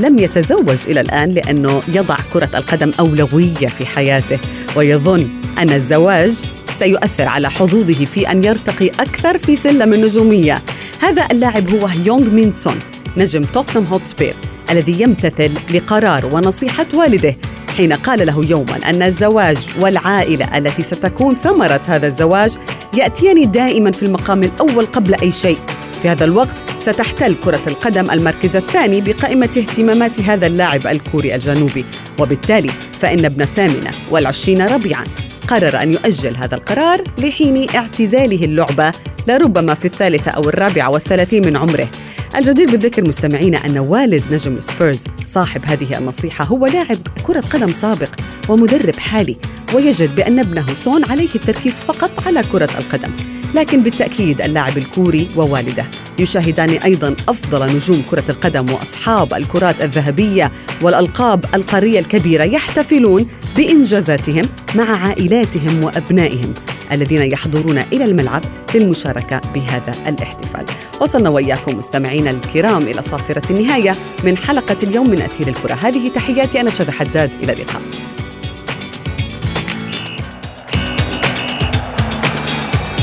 لم 0.00 0.18
يتزوج 0.18 0.78
إلى 0.88 1.00
الآن 1.00 1.30
لأنه 1.30 1.82
يضع 1.88 2.16
كرة 2.32 2.50
القدم 2.54 2.90
أولوية 3.00 3.66
في 3.66 3.86
حياته 3.86 4.38
ويظن 4.76 5.28
أن 5.58 5.70
الزواج 5.70 6.32
سيؤثر 6.78 7.28
على 7.28 7.50
حظوظه 7.50 8.04
في 8.04 8.30
أن 8.30 8.44
يرتقي 8.44 8.88
أكثر 8.88 9.38
في 9.38 9.56
سلم 9.56 9.94
النجومية. 9.94 10.62
هذا 11.00 11.26
اللاعب 11.30 11.70
هو 11.70 11.90
هيونغ 12.04 12.34
مين 12.34 12.52
سون 12.52 12.78
نجم 13.16 13.42
توتنهام 13.42 13.86
هوتسبير 13.86 14.34
الذي 14.70 15.02
يمتثل 15.02 15.50
لقرار 15.74 16.26
ونصيحة 16.26 16.86
والده 16.94 17.36
حين 17.76 17.92
قال 17.92 18.26
له 18.26 18.42
يوما 18.48 18.90
أن 18.90 19.02
الزواج 19.02 19.58
والعائلة 19.80 20.58
التي 20.58 20.82
ستكون 20.82 21.34
ثمرة 21.34 21.80
هذا 21.86 22.06
الزواج 22.06 22.56
يأتيان 22.96 23.50
دائما 23.50 23.90
في 23.90 24.02
المقام 24.02 24.42
الأول 24.42 24.86
قبل 24.86 25.14
أي 25.14 25.32
شيء. 25.32 25.58
في 26.02 26.08
هذا 26.08 26.24
الوقت 26.24 26.69
ستحتل 26.80 27.34
كرة 27.34 27.60
القدم 27.66 28.10
المركز 28.10 28.56
الثاني 28.56 29.00
بقائمة 29.00 29.50
اهتمامات 29.56 30.20
هذا 30.20 30.46
اللاعب 30.46 30.86
الكوري 30.86 31.34
الجنوبي. 31.34 31.84
وبالتالي 32.20 32.70
فإن 33.00 33.24
ابن 33.24 33.42
الثامنة 33.42 33.90
والعشرين 34.10 34.66
ربيعا 34.66 35.04
قرر 35.48 35.82
أن 35.82 35.92
يؤجل 35.92 36.36
هذا 36.36 36.54
القرار 36.54 37.04
لحين 37.18 37.66
اعتزاله 37.74 38.44
اللعبة 38.44 38.92
لربما 39.28 39.74
في 39.74 39.84
الثالثة 39.84 40.30
أو 40.30 40.42
الرابعة 40.42 40.90
والثلاثين 40.90 41.46
من 41.46 41.56
عمره. 41.56 41.88
الجدير 42.36 42.66
بالذكر 42.70 43.08
مستمعينا 43.08 43.66
أن 43.66 43.78
والد 43.78 44.22
نجم 44.30 44.56
السبيرز 44.56 45.04
صاحب 45.26 45.60
هذه 45.64 45.98
النصيحة 45.98 46.44
هو 46.44 46.66
لاعب 46.66 46.96
كرة 47.26 47.40
قدم 47.40 47.74
سابق 47.74 48.08
ومدرب 48.48 48.96
حالي 48.96 49.36
ويجد 49.74 50.16
بأن 50.16 50.38
ابنه 50.38 50.74
سون 50.74 51.04
عليه 51.04 51.34
التركيز 51.34 51.80
فقط 51.80 52.10
على 52.26 52.42
كرة 52.52 52.70
القدم. 52.78 53.10
لكن 53.54 53.82
بالتأكيد 53.82 54.40
اللاعب 54.42 54.78
الكوري 54.78 55.30
ووالده. 55.36 55.84
يشاهدان 56.20 56.70
أيضا 56.70 57.16
أفضل 57.28 57.76
نجوم 57.76 58.02
كرة 58.10 58.24
القدم 58.28 58.72
وأصحاب 58.72 59.34
الكرات 59.34 59.80
الذهبية 59.80 60.50
والألقاب 60.82 61.44
القارية 61.54 61.98
الكبيرة 61.98 62.44
يحتفلون 62.44 63.26
بإنجازاتهم 63.56 64.42
مع 64.74 64.96
عائلاتهم 64.96 65.84
وأبنائهم 65.84 66.54
الذين 66.92 67.32
يحضرون 67.32 67.78
إلى 67.78 68.04
الملعب 68.04 68.42
للمشاركة 68.74 69.40
بهذا 69.54 69.92
الاحتفال. 70.08 70.66
وصلنا 71.00 71.28
وإياكم 71.28 71.78
مستمعينا 71.78 72.30
الكرام 72.30 72.82
إلى 72.82 73.02
صافرة 73.02 73.42
النهاية 73.50 73.92
من 74.24 74.36
حلقة 74.36 74.76
اليوم 74.82 75.10
من 75.10 75.22
أثير 75.22 75.48
الكرة. 75.48 75.74
هذه 75.74 76.08
تحياتي 76.08 76.60
أنا 76.60 76.70
شذى 76.70 76.92
حداد 76.92 77.30
إلى 77.42 77.52
اللقاء. 77.52 77.82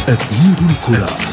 أثير 0.08 0.56
الكرة. 0.70 1.27